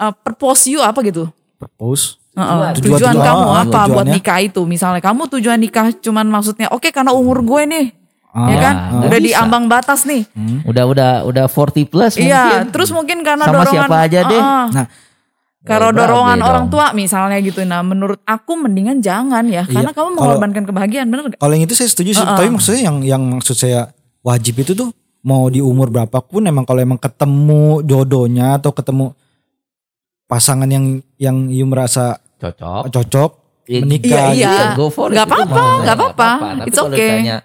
uh, 0.01 0.09
purpose 0.09 0.65
you 0.65 0.81
apa 0.81 0.97
gitu. 1.05 1.29
Purpose. 1.61 2.17
Tujuan. 2.35 2.73
tujuan, 2.75 2.91
Tujuan, 2.91 3.15
kamu 3.17 3.43
ah, 3.47 3.63
apa 3.63 3.79
buat 3.87 4.07
nikah 4.07 4.39
itu? 4.39 4.61
Misalnya 4.63 4.99
kamu 4.99 5.31
tujuan 5.31 5.55
nikah 5.55 5.95
cuman 5.95 6.27
maksudnya 6.27 6.67
oke 6.67 6.87
karena 6.89 7.09
umur 7.09 7.39
gue 7.41 7.61
nih, 7.65 7.85
Ah, 8.29 8.45
ya 8.45 8.57
kan? 8.59 8.75
nggak 8.93 9.07
Udah 9.07 9.19
di 9.19 9.31
bisa. 9.31 9.39
ambang 9.39 9.65
batas 9.65 10.03
nih. 10.03 10.27
Udah 10.63 10.83
udah 10.85 11.11
udah 11.23 11.45
40 11.47 11.85
plus 11.85 12.13
Iya, 12.15 12.43
mungkin. 12.61 12.63
terus 12.69 12.89
mungkin 12.91 13.17
karena 13.21 13.43
Sama 13.43 13.55
dorongan 13.57 13.71
siapa 13.81 13.95
aja 13.97 14.19
deh. 14.21 14.35
Heeh. 14.35 14.65
Nah, 14.73 14.87
Kalau 15.65 15.89
Eh, 15.89 15.97
dorongan 15.97 16.39
orang 16.39 16.65
tua 16.67 16.93
misalnya 16.93 17.41
gitu. 17.41 17.63
Nah, 17.63 17.81
menurut 17.81 18.21
aku 18.21 18.53
mendingan 18.53 19.01
jangan 19.01 19.41
ya, 19.47 19.65
karena 19.65 19.89
Iya, 19.89 19.97
kamu 19.97 20.13
kalau- 20.13 20.37
mengorbankan 20.37 20.61
kebahagiaan, 20.63 21.07
bener 21.07 21.23
gak? 21.25 21.39
kalau 21.39 21.53
yang 21.53 21.65
itu 21.65 21.73
saya 21.73 21.89
setuju 21.89 22.13
sih. 22.13 22.21
Tapi 22.21 22.53
maksudnya 22.53 22.81
yang 22.83 22.97
yang 23.01 23.23
maksud 23.31 23.55
saya 23.55 23.89
wajib 24.21 24.59
itu 24.59 24.75
tuh 24.75 24.93
mau 25.21 25.49
di 25.49 25.57
umur 25.57 25.89
berapapun 25.89 26.45
emang 26.45 26.61
kalau 26.63 26.77
emang 26.79 26.99
ketemu 26.99 27.81
jodohnya 27.81 28.61
atau 28.61 28.69
ketemu 28.69 29.17
pasangan 30.25 30.67
yang 30.67 30.85
yang 31.17 31.49
you 31.49 31.65
merasa 31.65 32.17
Cocok. 32.37 32.83
cocok 32.91 33.31
Iya, 33.65 33.81
menikah 33.81 34.25
iya, 34.37 34.53
gitu. 34.53 34.65
go 34.77 34.85
for 34.93 35.09
it. 35.09 35.17
Nggak 35.17 35.25
apa-apa, 35.25 35.63
nggak 35.81 35.95
apa-apa. 35.97 36.29
It's 36.69 36.77
kalau 36.77 36.93
okay. 36.93 37.01
ditanya, 37.01 37.37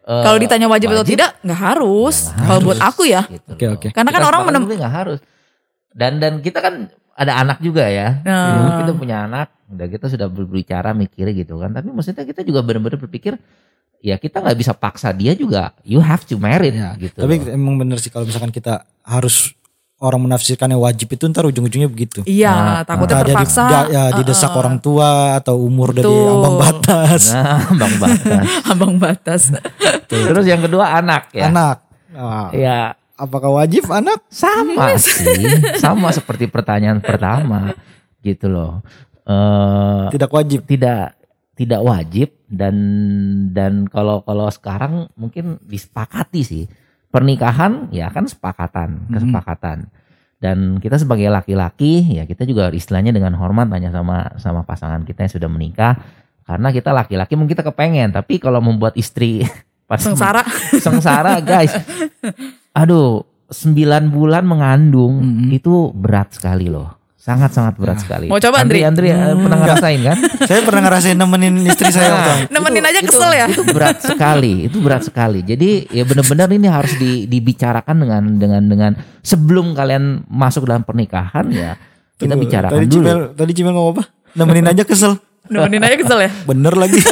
eh, 0.00 0.22
Kalau 0.24 0.38
ditanya 0.40 0.66
wajib, 0.66 0.88
atau 0.96 1.04
tidak, 1.04 1.30
nggak 1.44 1.60
harus. 1.60 2.16
Kalau 2.32 2.60
buat 2.64 2.80
aku 2.80 3.02
ya, 3.04 3.28
gitu 3.28 3.52
Oke, 3.52 3.64
loh. 3.68 3.76
oke. 3.76 3.88
Karena 3.92 4.08
kan 4.08 4.20
Kita 4.20 4.28
orang 4.32 4.42
menem- 4.48 4.64
nggak 4.64 4.94
harus. 4.96 5.20
Dan 5.92 6.24
dan 6.24 6.40
kita 6.40 6.64
kan 6.64 6.88
ada 7.12 7.32
anak 7.36 7.60
juga 7.60 7.84
ya. 7.84 8.16
Nah. 8.24 8.48
Jadi 8.48 8.70
kita 8.80 8.92
punya 8.96 9.16
anak, 9.28 9.52
udah 9.68 9.86
kita 9.90 10.06
sudah 10.08 10.28
berbicara 10.30 10.96
mikirnya 10.96 11.34
gitu 11.36 11.60
kan. 11.60 11.68
Tapi 11.68 11.92
maksudnya 11.92 12.24
kita 12.24 12.40
juga 12.46 12.64
benar-benar 12.64 12.96
berpikir 12.96 13.36
ya 13.98 14.14
kita 14.14 14.38
nggak 14.40 14.56
bisa 14.56 14.72
paksa 14.72 15.12
dia 15.12 15.34
juga. 15.34 15.74
You 15.82 15.98
have 16.00 16.22
to 16.24 16.38
marry 16.40 16.70
Ya, 16.70 16.94
gitu. 16.96 17.18
Tapi 17.18 17.44
emang 17.50 17.76
bener 17.76 17.98
sih 17.98 18.08
kalau 18.08 18.24
misalkan 18.24 18.48
kita 18.48 18.86
harus 19.02 19.52
orang 19.98 20.20
menafsirkannya 20.24 20.74
wajib 20.74 21.10
itu 21.10 21.26
ntar 21.26 21.42
ujung-ujungnya 21.44 21.86
begitu. 21.86 22.22
iya, 22.22 22.54
Nah, 22.54 22.82
takutnya 22.82 23.18
di- 23.18 23.34
terpaksa. 23.34 23.64
dia- 23.66 23.88
ya, 23.88 24.02
didesak 24.14 24.48
Uh-uh. 24.48 24.60
orang 24.60 24.76
tua 24.78 25.08
atau 25.34 25.58
umur 25.58 25.90
dari 25.90 26.06
ambang 26.06 26.54
batas. 26.56 27.34
Nah, 27.34 27.66
bang 27.72 27.94
batas. 27.96 28.42
Ambang 28.64 28.94
batas. 28.96 29.42
Terus 30.10 30.44
yang 30.44 30.60
kedua 30.60 30.94
anak 30.94 31.30
ya. 31.32 31.50
Anak. 31.50 31.82
Ah, 32.10 32.48
Ya 32.50 32.78
apakah 33.14 33.50
wajib 33.52 33.86
anak? 33.88 34.22
sama 34.28 34.94
sih, 34.96 35.42
sama 35.76 36.08
seperti 36.08 36.46
pertanyaan 36.46 36.98
pertama 36.98 37.74
gitu 38.20 38.46
loh. 38.46 38.80
Eh 39.24 40.04
Tidak 40.10 40.30
wajib. 40.30 40.62
tidak 40.64 41.18
tidak 41.52 41.82
wajib 41.82 42.38
dan 42.46 42.74
dan 43.50 43.84
kalau 43.84 44.22
kalau 44.22 44.46
sekarang 44.48 45.10
mungkin 45.12 45.58
disepakati 45.60 46.40
sih 46.40 46.64
pernikahan 47.08 47.88
ya 47.90 48.08
kan 48.08 48.24
sepakatan 48.24 49.08
kesepakatan. 49.08 49.88
Dan 50.38 50.78
kita 50.78 50.94
sebagai 50.94 51.26
laki-laki 51.28 52.14
ya 52.14 52.22
kita 52.22 52.46
juga 52.46 52.70
istilahnya 52.70 53.10
dengan 53.10 53.34
hormat 53.34 53.66
tanya 53.68 53.90
sama 53.90 54.38
sama 54.38 54.62
pasangan 54.62 55.02
kita 55.02 55.26
yang 55.26 55.32
sudah 55.32 55.50
menikah. 55.50 55.94
Karena 56.46 56.70
kita 56.70 56.94
laki-laki 56.94 57.34
mungkin 57.34 57.52
kita 57.52 57.66
kepengen 57.66 58.14
tapi 58.14 58.38
kalau 58.38 58.62
membuat 58.62 58.94
istri 58.94 59.42
pas 59.90 59.98
Sengsara. 59.98 60.44
sengsara 60.78 61.40
guys. 61.40 61.74
Aduh 62.80 63.24
sembilan 63.48 64.12
bulan 64.12 64.44
mengandung 64.44 65.24
Mhm. 65.24 65.48
itu 65.50 65.88
berat 65.96 66.36
sekali 66.36 66.68
loh 66.68 66.97
sangat-sangat 67.18 67.74
berat 67.76 67.98
sekali. 67.98 68.30
Mau 68.30 68.38
coba, 68.38 68.62
Andri? 68.62 68.86
Andri? 68.86 69.10
Andri 69.10 69.34
eh, 69.34 69.36
pernah 69.36 69.58
ngerasain 69.58 70.00
kan? 70.00 70.16
Saya 70.48 70.60
pernah 70.62 70.82
ngerasain 70.86 71.16
nemenin 71.18 71.54
istri 71.66 71.90
saya 71.90 72.14
waktu 72.14 72.30
itu. 72.30 72.54
Nemenin 72.54 72.84
aja 72.86 73.00
kesel 73.02 73.30
ya. 73.34 73.46
Itu 73.50 73.62
berat 73.68 73.98
sekali, 74.00 74.54
itu 74.70 74.78
berat 74.78 75.02
sekali. 75.04 75.40
Jadi 75.42 75.90
ya 75.90 76.06
benar-benar 76.06 76.48
ini 76.54 76.70
harus 76.70 76.94
di- 76.96 77.26
dibicarakan 77.26 77.96
dengan 77.98 78.22
dengan 78.38 78.62
dengan 78.64 78.92
sebelum 79.20 79.74
kalian 79.74 80.24
masuk 80.30 80.64
dalam 80.64 80.86
pernikahan 80.86 81.50
ya 81.50 81.74
kita 82.18 82.34
Tunggu, 82.34 82.44
bicarakan 82.46 82.78
tadi 82.78 82.86
dulu. 82.86 83.04
Cimel, 83.06 83.20
tadi 83.34 83.52
Cimel 83.54 83.72
ngomong 83.74 83.92
apa? 83.98 84.04
Nemenin 84.34 84.66
aja 84.70 84.82
kesel. 84.86 85.12
Nemenin 85.50 85.82
aja 85.82 85.96
kesel 85.98 86.18
ya. 86.22 86.30
Bener 86.46 86.74
lagi. 86.74 86.98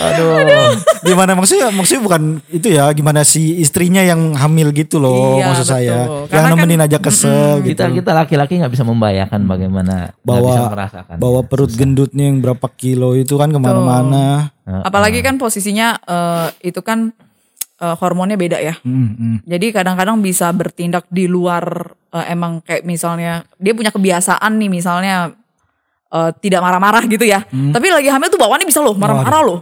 Aduh. 0.00 0.72
gimana 1.04 1.36
maksudnya? 1.36 1.68
Maksudnya 1.70 2.02
bukan 2.02 2.22
itu 2.48 2.68
ya. 2.72 2.88
Gimana 2.90 3.20
si 3.22 3.60
istrinya 3.60 4.00
yang 4.00 4.32
hamil 4.34 4.72
gitu 4.72 4.96
loh. 4.96 5.36
Iya, 5.36 5.44
maksud 5.52 5.66
saya. 5.66 5.96
betul. 6.04 6.20
Yang 6.20 6.30
Karena 6.30 6.46
kan- 6.48 6.56
nemenin 6.56 6.80
aja 6.80 6.98
kesel 6.98 7.50
gitu. 7.60 7.68
kita 7.76 7.84
kita 7.92 8.10
laki-laki 8.14 8.52
nggak 8.58 8.72
bisa 8.72 8.84
membayangkan 8.84 9.40
bagaimana 9.44 9.94
bawa 10.20 10.40
bisa 10.48 10.62
merasakan. 10.72 11.16
bawa 11.18 11.40
perut 11.44 11.72
gendutnya 11.74 12.24
yang 12.28 12.40
berapa 12.40 12.66
kilo 12.74 13.12
itu 13.14 13.34
kan 13.36 13.50
ke 13.50 13.60
mana-mana. 13.60 14.52
Apalagi 14.64 15.20
kan 15.20 15.34
posisinya 15.36 15.98
eh, 15.98 16.48
itu 16.62 16.80
kan 16.80 17.10
eh, 17.80 17.94
hormonnya 17.98 18.38
beda 18.38 18.58
ya. 18.62 18.78
Hmm, 18.84 19.16
hmm. 19.16 19.36
Jadi 19.44 19.66
kadang-kadang 19.74 20.20
bisa 20.20 20.52
bertindak 20.54 21.04
di 21.10 21.26
luar 21.26 21.90
eh, 22.12 22.26
emang 22.30 22.62
kayak 22.62 22.86
misalnya 22.86 23.42
dia 23.58 23.74
punya 23.74 23.90
kebiasaan 23.90 24.56
nih 24.56 24.70
misalnya 24.70 25.34
eh, 26.10 26.30
tidak 26.38 26.60
marah-marah 26.60 27.02
gitu 27.04 27.22
ya. 27.22 27.42
Hmm. 27.46 27.70
Tapi 27.70 27.86
lagi 27.88 28.06
hamil 28.06 28.28
tuh 28.28 28.36
bawaannya 28.36 28.66
bisa 28.66 28.78
loh 28.78 28.92
marah-marah 28.92 29.42
loh. 29.42 29.60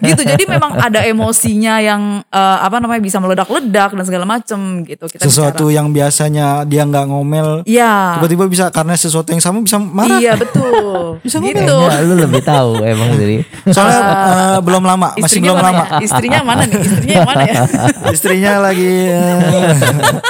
gitu. 0.00 0.24
Jadi 0.24 0.48
memang 0.48 0.72
ada 0.74 1.02
emosinya 1.02 1.76
yang 1.78 2.02
eh, 2.24 2.58
apa 2.60 2.78
namanya 2.78 2.98
bisa 2.98 3.18
meledak-ledak 3.18 3.92
dan 3.92 4.04
segala 4.04 4.24
macem 4.24 4.58
gitu. 4.82 5.04
Kita 5.04 5.20
Sesuatu 5.20 5.68
yang 5.68 5.90
biasanya 5.90 6.64
dia 6.64 6.82
nggak 6.82 7.04
ngomel, 7.06 7.60
bicara. 7.60 7.68
Iya. 7.68 7.92
tiba-tiba 8.16 8.44
bisa 8.46 8.64
karena 8.70 8.94
sesuatu 8.94 9.28
yang 9.28 9.38
sama 9.38 9.60
bisa 9.60 9.76
marah. 9.76 10.16
Iya 10.16 10.32
betul. 10.34 10.72
Bisa 11.24 11.38
ngomel. 11.38 11.56
gitu. 11.56 11.76
Kayaknya 11.76 12.04
lu 12.04 12.14
lebih 12.18 12.42
tahu 12.42 12.70
emang 12.80 13.08
jadi. 13.14 13.36
Soalnya 13.68 14.00
eh, 14.00 14.58
belum 14.60 14.82
lama, 14.82 15.08
masih 15.14 15.22
Istrinya 15.40 15.50
belum 15.50 15.58
mana 15.58 15.68
lama. 15.70 15.84
ya? 15.84 15.98
Istrinya 16.00 16.40
mana 16.40 16.62
nih? 16.64 16.78
Istrinya 16.80 17.14
yang 17.14 17.28
mana 17.28 17.42
ya? 17.44 17.62
Istrinya 18.16 18.52
lagi 18.60 18.92
eh, 19.08 19.74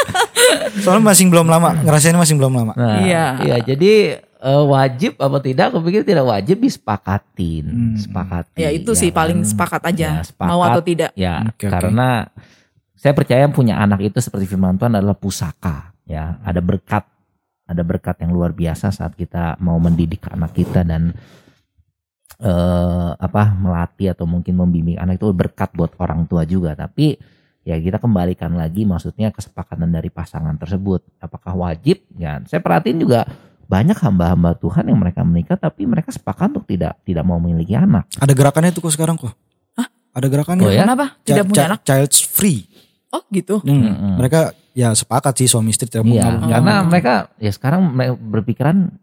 Soalnya 0.84 1.04
masih 1.04 1.24
belum 1.28 1.46
lama, 1.46 1.70
ngerasain 1.80 2.14
masih 2.14 2.34
belum 2.36 2.52
lama. 2.52 2.72
Nah, 2.74 3.00
Iya. 3.00 3.24
iya 3.40 3.56
jadi 3.64 3.92
eh, 4.44 4.64
wajib 4.68 5.16
apa 5.16 5.40
tidak? 5.40 5.72
Aku 5.72 5.80
pikir 5.80 6.04
tidak 6.04 6.28
wajib 6.28 6.60
disepakatin, 6.60 7.96
sepakatin. 7.96 8.60
Ya 8.60 8.70
itu 8.70 8.92
sih 8.92 9.08
paling 9.08 9.40
sepakat 9.42 9.82
aja. 9.88 10.20
Ya, 10.20 10.22
sepakat. 10.22 10.50
Mau 10.52 10.60
atau 10.60 10.82
tidak. 10.84 11.10
Ya, 11.16 11.48
Oke, 11.48 11.66
oke. 11.66 11.72
karena 11.72 12.28
saya 12.92 13.12
percaya 13.16 13.48
punya 13.48 13.80
anak 13.80 14.04
itu 14.04 14.20
seperti 14.20 14.44
firman 14.44 14.76
Tuhan 14.76 15.00
adalah 15.00 15.16
pusaka, 15.16 15.96
ya. 16.04 16.36
Ada 16.44 16.60
berkat, 16.60 17.04
ada 17.64 17.82
berkat 17.82 18.20
yang 18.20 18.36
luar 18.36 18.52
biasa 18.52 18.92
saat 18.92 19.16
kita 19.16 19.56
mau 19.64 19.80
mendidik 19.80 20.28
anak 20.28 20.52
kita 20.52 20.84
dan 20.84 21.16
eh 22.34 23.10
apa 23.14 23.54
melatih 23.54 24.10
atau 24.10 24.26
mungkin 24.26 24.58
membimbing 24.58 24.98
anak 24.98 25.22
itu 25.22 25.30
berkat 25.30 25.70
buat 25.72 25.94
orang 25.96 26.26
tua 26.28 26.42
juga. 26.44 26.74
Tapi 26.74 27.16
ya 27.64 27.78
kita 27.80 27.96
kembalikan 28.02 28.52
lagi 28.58 28.84
maksudnya 28.84 29.32
kesepakatan 29.32 29.88
dari 29.88 30.10
pasangan 30.12 30.58
tersebut. 30.58 31.00
Apakah 31.22 31.54
wajib? 31.56 32.02
Ya, 32.18 32.42
saya 32.44 32.60
perhatiin 32.60 33.00
juga 33.00 33.24
banyak 33.64 33.96
hamba-hamba 33.96 34.56
Tuhan 34.56 34.86
yang 34.86 34.98
mereka 34.98 35.24
menikah 35.24 35.56
tapi 35.56 35.84
mereka 35.84 36.10
sepakat 36.10 36.52
untuk 36.52 36.66
tidak 36.66 37.00
tidak 37.02 37.24
mau 37.24 37.36
memiliki 37.36 37.72
anak. 37.72 38.06
Ada 38.16 38.32
gerakannya 38.32 38.70
tuh 38.70 38.82
kok 38.84 38.94
sekarang 38.94 39.16
kok. 39.16 39.32
Ada 40.14 40.30
gerakannya. 40.30 40.62
Oh 40.62 40.70
ya? 40.70 40.86
Kenapa? 40.86 41.18
Tidak 41.26 41.42
punya 41.42 41.64
anak? 41.66 41.82
Child's 41.82 42.22
free. 42.22 42.70
Oh 43.10 43.26
gitu. 43.28 43.58
Hmm, 43.66 43.82
Mm-mm. 43.82 44.14
Mereka 44.14 44.40
ya 44.70 44.94
sepakat 44.94 45.34
sih 45.38 45.50
suami 45.50 45.74
istri 45.74 45.90
tidak 45.90 46.06
mau 46.06 46.14
Iya, 46.14 46.22
nggak 46.22 46.38
mau. 46.38 46.50
karena 46.54 46.74
mereka 46.86 47.12
ya 47.38 47.50
sekarang 47.50 47.80
mereka 47.90 48.14
berpikiran 48.14 48.94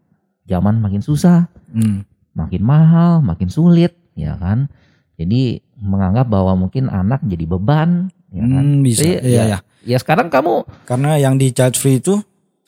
zaman 0.44 0.80
makin 0.80 1.04
susah, 1.04 1.52
Hmm. 1.68 2.08
makin 2.32 2.64
mahal, 2.64 3.20
makin 3.20 3.48
sulit, 3.48 3.92
ya 4.12 4.36
kan. 4.36 4.72
Jadi 5.16 5.60
menganggap 5.76 6.28
bahwa 6.28 6.56
mungkin 6.56 6.88
anak 6.88 7.20
jadi 7.22 7.44
beban, 7.44 8.08
ya 8.28 8.42
kan. 8.42 8.64
Hmm, 8.64 8.80
bisa. 8.80 9.04
Jadi, 9.04 9.12
Iya, 9.20 9.28
ya, 9.28 9.44
iya. 9.44 9.58
ya 9.84 9.96
sekarang 9.98 10.32
kamu 10.32 10.64
Karena 10.84 11.16
yang 11.16 11.36
di 11.36 11.52
child 11.52 11.76
free 11.76 12.00
itu, 12.00 12.24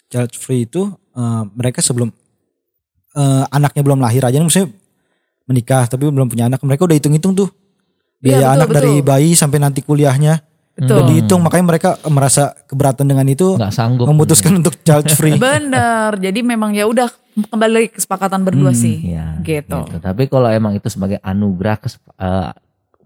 child 0.07 0.33
free 0.33 0.65
itu 0.65 0.93
eh, 1.15 1.43
mereka 1.55 1.81
sebelum 1.81 2.11
eh, 3.15 3.45
anaknya 3.49 3.83
belum 3.83 3.99
lahir 4.03 4.23
aja, 4.27 4.39
maksudnya 4.39 4.71
menikah 5.45 5.87
tapi 5.87 6.09
belum 6.09 6.27
punya 6.27 6.49
anak, 6.49 6.61
mereka 6.65 6.89
udah 6.89 6.97
hitung-hitung 6.97 7.37
tuh 7.37 7.49
Iya, 8.25 8.41
biaya 8.41 8.47
betul, 8.49 8.57
anak 8.57 8.69
dari 8.73 8.93
betul. 8.97 9.05
bayi 9.05 9.31
sampai 9.37 9.59
nanti 9.61 9.81
kuliahnya 9.85 10.35
Betul. 10.75 10.97
udah 10.97 11.05
dihitung, 11.07 11.41
makanya 11.45 11.67
mereka 11.71 11.91
merasa 12.09 12.57
keberatan 12.67 13.07
dengan 13.07 13.29
itu, 13.29 13.55
nggak 13.55 13.71
sanggup 13.71 14.09
memutuskan 14.11 14.59
untuk 14.59 14.75
child 14.83 15.07
free. 15.13 15.37
Bener. 15.53 16.19
Jadi 16.19 16.41
memang 16.43 16.75
ya 16.75 16.89
udah 16.89 17.07
kembali 17.53 17.95
kesepakatan 17.95 18.43
berdua 18.43 18.75
sih. 18.75 19.15
Ya, 19.15 19.39
Gitu. 19.45 19.77
Tapi 20.03 20.27
kalau 20.27 20.51
emang 20.51 20.75
itu 20.75 20.89
sebagai 20.91 21.23
anugerah 21.23 21.79
eh, 22.19 22.51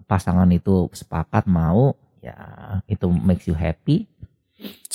pasangan 0.09 0.49
itu 0.49 0.89
sepakat 0.97 1.45
mau, 1.45 1.93
ya 2.25 2.39
itu 2.89 3.05
makes 3.11 3.45
you 3.45 3.59
happy, 3.59 4.09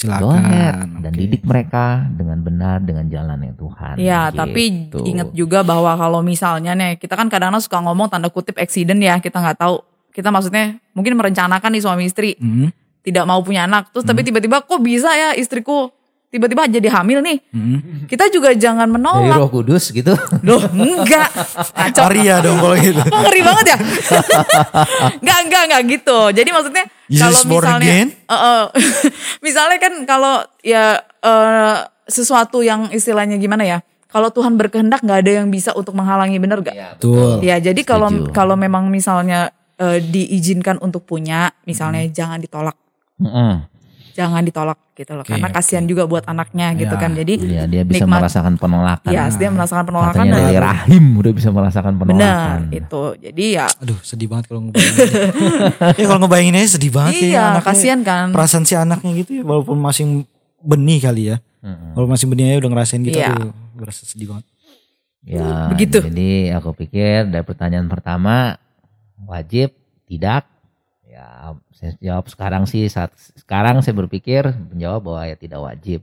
Silakan. 0.04 0.22
go 0.22 0.30
ahead 0.32 0.76
dan 1.00 1.12
didik 1.12 1.44
mereka 1.44 1.86
dengan 2.10 2.38
benar 2.40 2.78
dengan 2.80 3.06
jalan 3.08 3.40
yang 3.40 3.56
Tuhan. 3.56 3.96
Ya, 3.96 4.28
Gitu. 4.28 4.38
tapi 4.38 4.64
ingat 5.02 5.30
juga 5.32 5.60
bahwa 5.62 5.96
kalau 5.96 6.20
misalnya 6.20 6.72
nih, 6.74 6.96
kita 6.96 7.16
kan 7.16 7.28
kadang-kadang 7.28 7.60
suka 7.60 7.80
ngomong 7.80 8.08
tanda 8.08 8.28
kutip 8.28 8.56
accident 8.56 9.00
ya, 9.00 9.18
kita 9.18 9.40
nggak 9.40 9.58
tahu. 9.58 9.80
Kita 10.10 10.30
maksudnya 10.30 10.78
mungkin 10.92 11.16
merencanakan 11.16 11.70
nih 11.72 11.82
suami 11.82 12.04
istri 12.06 12.36
Hmm, 12.36 12.70
tidak 13.02 13.24
mau 13.24 13.42
punya 13.42 13.66
anak, 13.66 13.90
terus 13.90 14.04
tapi 14.04 14.22
tiba-tiba 14.22 14.62
kok 14.62 14.78
bisa 14.78 15.10
ya 15.10 15.34
istriku 15.34 15.90
tiba-tiba 16.34 16.66
jadi 16.66 16.90
hamil 16.90 17.22
nih. 17.22 17.38
hmm. 17.54 18.10
Kita 18.10 18.26
juga 18.34 18.58
jangan 18.58 18.90
dari 18.90 18.98
menolak. 18.98 19.38
Roh 19.38 19.50
Kudus 19.54 19.94
gitu. 19.94 20.18
Loh, 20.42 20.58
enggak. 20.74 21.30
Kacau. 21.78 22.10
Arya 22.10 22.42
dong 22.42 22.58
kalau 22.58 22.74
gitu. 22.82 22.98
Kok 22.98 23.22
ngeri 23.22 23.42
banget 23.46 23.66
ya? 23.70 23.78
enggak, 25.22 25.40
enggak, 25.46 25.62
enggak 25.70 25.82
gitu. 25.94 26.20
Jadi 26.34 26.50
maksudnya 26.50 26.84
Jesus 27.06 27.22
kalau 27.22 27.52
born 27.54 27.62
misalnya 27.70 27.86
again? 27.86 28.08
Eh, 28.10 28.34
eh, 28.34 28.64
misalnya 29.46 29.78
kan 29.78 29.94
kalau 30.10 30.36
ya 30.66 30.86
eh, 31.06 31.78
sesuatu 32.10 32.66
yang 32.66 32.90
istilahnya 32.90 33.38
gimana 33.38 33.62
ya? 33.62 33.78
Kalau 34.10 34.30
Tuhan 34.34 34.58
berkehendak 34.58 35.06
nggak 35.06 35.20
ada 35.26 35.32
yang 35.42 35.50
bisa 35.54 35.74
untuk 35.74 35.98
menghalangi 35.98 36.38
bener 36.38 36.62
gak? 36.62 37.02
Betul. 37.02 37.42
Ya, 37.42 37.58
jadi 37.58 37.82
kalau 37.82 38.30
kalau 38.30 38.54
memang 38.54 38.90
misalnya 38.90 39.54
eh, 39.78 40.02
diizinkan 40.02 40.82
untuk 40.82 41.06
punya, 41.06 41.54
misalnya 41.70 42.06
jangan 42.10 42.42
ditolak. 42.42 42.78
Mm-mm. 43.22 43.73
Jangan 44.14 44.42
ditolak 44.42 44.78
gitu 44.94 45.12
loh. 45.12 45.22
Oke, 45.22 45.34
Karena 45.34 45.50
kasihan 45.50 45.84
juga 45.84 46.06
buat 46.06 46.22
anaknya 46.24 46.74
gitu 46.76 46.90
Ya. 46.90 47.02
kan. 47.02 47.12
Jadi 47.12 47.34
Iya, 47.40 47.64
dia 47.66 47.82
bisa 47.82 48.04
nikmat- 48.04 48.22
merasakan 48.22 48.54
penolakan. 48.56 49.10
Ya, 49.10 49.26
dia 49.28 49.50
merasakan 49.50 49.84
penolakan 49.84 50.14
Katanya 50.16 50.34
dan 50.34 50.46
dari 50.46 50.60
rahim 50.60 51.04
udah 51.16 51.32
bisa 51.32 51.50
merasakan 51.50 51.94
penolakan. 51.96 52.20
benar 52.64 52.72
itu. 52.72 53.02
Jadi 53.20 53.46
ya 53.52 53.66
Aduh 53.76 54.00
sedih 54.00 54.28
banget 54.28 54.46
kalau 54.48 54.62
ngebayangin. 54.64 55.10
ya 56.00 56.06
kalau 56.06 56.20
ngebayangin 56.22 56.56
aja 56.56 56.70
sedih 56.72 56.92
banget 56.92 57.14
ya 57.16 57.26
iya, 57.28 57.42
anaknya. 57.52 57.66
kasihan 57.66 58.00
kan. 58.02 58.28
Perasaan 58.30 58.64
si 58.64 58.74
anaknya 58.74 59.12
gitu 59.16 59.32
ya 59.36 59.44
walaupun 59.44 59.78
masih 59.78 60.06
benih 60.60 61.00
kali 61.00 61.24
ya. 61.28 61.38
Walaupun 61.94 62.12
masih 62.12 62.28
benih 62.28 62.44
aja 62.50 62.58
udah 62.60 62.72
ngerasain 62.72 63.02
gitu. 63.02 63.18
Iya. 63.18 63.34
Aduh, 63.34 63.52
berasa 63.74 64.04
sedih 64.04 64.30
banget. 64.30 64.46
Ya, 65.24 65.72
Begitu. 65.72 66.04
Jadi 66.04 66.32
aku 66.52 66.76
pikir 66.76 67.26
dari 67.26 67.42
pertanyaan 67.42 67.88
pertama 67.88 68.60
wajib 69.24 69.72
tidak. 70.06 70.44
Ya, 71.14 71.54
saya 71.78 71.94
jawab 72.02 72.26
sekarang 72.26 72.66
sih 72.66 72.90
saat 72.90 73.14
sekarang 73.38 73.86
saya 73.86 73.94
berpikir 73.94 74.50
menjawab 74.74 75.02
bahwa 75.06 75.22
ya 75.30 75.38
tidak 75.38 75.62
wajib. 75.62 76.00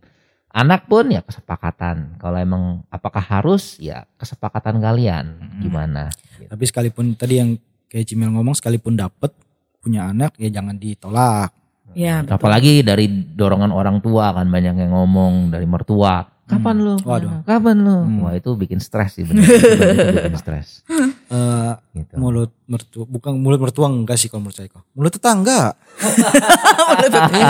Anak 0.55 0.87
pun 0.87 1.11
ya 1.11 1.18
kesepakatan. 1.27 2.14
Kalau 2.23 2.38
emang 2.38 2.87
apakah 2.94 3.18
harus 3.18 3.75
ya 3.83 4.07
kesepakatan 4.23 4.79
kalian 4.79 5.35
gimana? 5.59 6.14
Gitu. 6.38 6.46
Tapi 6.46 6.64
sekalipun 6.66 7.18
tadi 7.18 7.42
yang 7.42 7.59
kayak 7.90 8.07
Cimil 8.07 8.31
ngomong 8.31 8.55
sekalipun 8.55 8.94
dapet 8.94 9.35
punya 9.82 10.07
anak 10.07 10.39
ya 10.39 10.47
jangan 10.47 10.78
ditolak. 10.78 11.51
Ya, 11.91 12.22
betul. 12.22 12.39
Apalagi 12.39 12.87
dari 12.87 13.11
dorongan 13.11 13.74
orang 13.74 13.99
tua 13.99 14.30
kan 14.30 14.47
banyak 14.47 14.78
yang 14.78 14.95
ngomong 14.95 15.51
dari 15.51 15.66
mertua. 15.66 16.22
Kapan 16.47 16.76
lu? 16.82 16.95
Waduh. 17.03 17.43
Kapan 17.43 17.76
lu? 17.82 17.99
Hmm. 18.07 18.22
Wah 18.26 18.35
itu 18.39 18.55
bikin 18.55 18.78
stres 18.78 19.18
sih 19.18 19.26
bener. 19.26 19.43
Itu 19.47 20.14
bikin 20.22 20.39
stres. 20.39 20.87
Eh 21.31 21.72
Gitu. 21.95 22.14
mulut 22.18 22.51
mertua 22.66 23.07
bukan 23.07 23.39
mulut 23.39 23.62
mertua 23.62 23.87
enggak 23.87 24.18
sih 24.18 24.26
kalau 24.26 24.43
menurut 24.43 24.59
saya 24.59 24.66
kok. 24.66 24.83
Mulut 24.99 25.12
tetangga. 25.14 25.61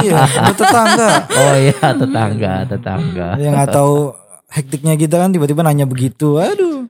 iya, 0.05 0.21
mulut 0.29 0.59
tetangga. 0.61 1.11
Oh 1.33 1.55
iya 1.57 1.87
tetangga, 1.97 2.53
tetangga. 2.69 3.29
Yang 3.41 3.53
nggak 3.57 3.71
tahu 3.73 3.95
hektiknya 4.53 4.95
kita 5.01 5.17
kan 5.17 5.33
tiba-tiba 5.33 5.65
nanya 5.65 5.89
begitu. 5.89 6.37
Aduh. 6.37 6.89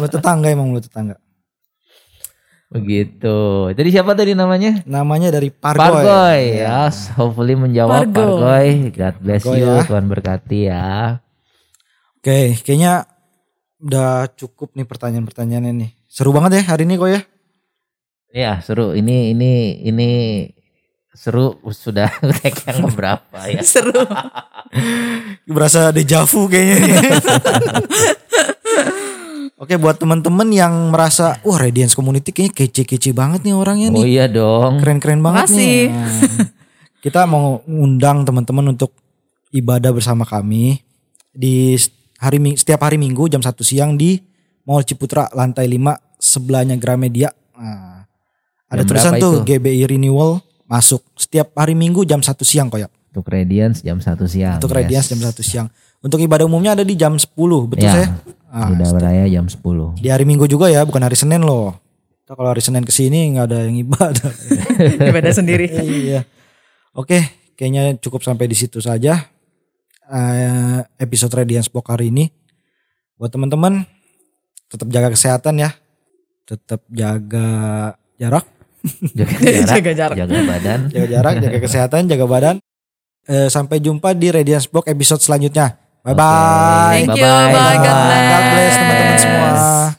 Mulut 0.00 0.12
tetangga 0.12 0.48
emang 0.48 0.72
mulut 0.72 0.88
tetangga. 0.88 1.20
Begitu. 2.66 3.70
Jadi 3.78 3.88
siapa 3.94 4.18
tadi 4.18 4.34
namanya? 4.34 4.82
Namanya 4.88 5.30
dari 5.30 5.54
Pargoy. 5.54 6.02
Pargoy. 6.02 6.42
Ya, 6.66 6.90
hopefully 7.14 7.54
menjawab 7.54 8.10
Pargoy. 8.10 8.16
Pargoy. 8.16 8.68
God 8.90 9.16
bless 9.22 9.42
Pargoy 9.44 9.60
you, 9.60 9.68
ya. 9.70 9.84
Tuhan 9.86 10.04
berkati 10.10 10.58
ya. 10.66 10.86
Oke, 12.18 12.58
kayaknya 12.66 13.06
udah 13.86 14.26
cukup 14.34 14.74
nih 14.74 14.84
pertanyaan-pertanyaannya 14.84 15.72
nih. 15.72 15.90
Seru 16.10 16.34
banget 16.34 16.58
ya 16.58 16.74
hari 16.74 16.82
ini 16.84 16.98
kok 16.98 17.10
ya. 17.10 17.20
Ya, 18.34 18.52
seru. 18.60 18.92
Ini 18.92 19.32
ini 19.32 19.52
ini 19.80 20.10
Seru 21.16 21.56
sudah 21.72 22.12
tag 22.44 22.52
yang 22.68 22.92
berapa 22.92 23.38
ya? 23.48 23.64
Seru. 23.72 24.04
Berasa 25.48 25.88
dejavu 25.88 26.44
kayaknya. 26.44 26.76
nih. 26.76 26.92
Oke 29.56 29.80
buat 29.80 29.96
teman-teman 29.96 30.52
yang 30.52 30.92
merasa 30.92 31.40
wah 31.40 31.56
Radiance 31.56 31.96
Community 31.96 32.28
kayaknya 32.28 32.52
kece-kece 32.52 33.16
banget 33.16 33.40
nih 33.48 33.56
orangnya 33.56 33.88
Oh 33.88 34.04
nih. 34.04 34.04
iya 34.12 34.28
dong. 34.28 34.76
Keren-keren 34.84 35.24
banget 35.24 35.48
Makasih. 35.48 35.56
nih. 35.56 35.84
Nah, 35.88 36.20
kita 37.00 37.24
mau 37.24 37.64
undang 37.64 38.28
teman-teman 38.28 38.76
untuk 38.76 38.92
ibadah 39.56 39.96
bersama 39.96 40.28
kami 40.28 40.84
di 41.32 41.72
hari 42.18 42.38
setiap 42.56 42.80
hari 42.82 42.96
Minggu 42.96 43.28
jam 43.28 43.40
1 43.40 43.52
siang 43.60 43.94
di 43.94 44.18
Mall 44.64 44.82
Ciputra 44.82 45.28
lantai 45.32 45.68
5 45.68 46.18
sebelahnya 46.18 46.74
Gramedia. 46.74 47.30
Nah, 47.54 48.04
ada 48.66 48.82
Jam 48.82 48.88
tulisan 48.88 49.12
tuh 49.16 49.44
itu? 49.44 49.54
GBI 49.54 49.84
Renewal 49.86 50.42
masuk 50.66 51.04
setiap 51.14 51.54
hari 51.54 51.78
Minggu 51.78 52.02
jam 52.02 52.18
1 52.20 52.32
siang 52.42 52.66
kok 52.66 52.80
ya. 52.82 52.88
Untuk 53.14 53.30
Radiance 53.30 53.80
jam 53.80 53.96
1 53.96 54.12
siang. 54.26 54.58
Untuk 54.58 54.72
yes. 54.72 54.78
Radiance 54.82 55.06
jam 55.14 55.20
1 55.22 55.32
siang. 55.40 55.66
Untuk 56.02 56.20
ibadah 56.20 56.44
umumnya 56.44 56.76
ada 56.76 56.84
di 56.84 56.92
jam 56.92 57.16
10, 57.16 57.32
betul 57.66 57.86
Ya. 57.88 57.92
saya? 57.94 58.08
Ah, 58.46 58.68
Udah 58.70 58.88
beraya 58.92 59.24
jam 59.26 59.46
10. 59.48 59.96
di 59.96 60.08
hari 60.08 60.24
Minggu 60.28 60.44
juga 60.46 60.68
ya, 60.68 60.84
bukan 60.84 61.00
hari 61.00 61.16
Senin 61.16 61.40
loh. 61.42 61.76
Kalau 62.26 62.50
hari 62.50 62.58
Senin 62.60 62.82
ke 62.82 62.90
sini 62.90 63.32
nggak 63.32 63.44
ada 63.46 63.58
yang 63.70 63.76
ibadah. 63.78 64.30
Ibadah 65.14 65.32
sendiri. 65.32 65.70
iya. 65.86 66.26
Oke, 66.90 67.22
kayaknya 67.54 67.94
cukup 68.02 68.26
sampai 68.26 68.50
di 68.50 68.56
situ 68.58 68.82
saja 68.82 69.30
eh, 70.08 70.78
episode 70.98 71.32
Radiance 71.34 71.68
Box 71.68 71.86
hari 71.88 72.10
ini. 72.10 72.28
Buat 73.16 73.32
teman-teman, 73.32 73.82
tetap 74.68 74.88
jaga 74.92 75.08
kesehatan 75.08 75.56
ya, 75.56 75.70
tetap 76.44 76.84
jaga 76.92 77.48
jarak, 78.20 78.44
Jaga 79.18 79.34
jarak, 79.42 79.66
Jaga 79.66 79.92
jarak. 79.96 80.16
jaga 80.20 80.36
badan. 80.44 80.80
jaga 80.92 81.06
jarak, 81.08 81.34
jaga 81.40 81.58
kesehatan, 81.58 82.02
jaga 82.06 82.24
badan. 82.28 82.56
Eh, 83.26 83.50
sampai 83.50 83.82
jumpa 83.82 84.14
di 84.14 84.30
Radiance 84.30 84.70
Box 84.70 84.86
episode 84.86 85.18
selanjutnya. 85.18 85.74
Bye 86.06 86.14
bye. 86.14 87.02
Thank 87.02 87.18
you. 87.18 87.26
Bye. 87.26 87.78
God 87.82 87.96
bless. 87.98 88.26
God 88.30 88.44
bless 88.54 88.74
teman-teman. 88.78 89.95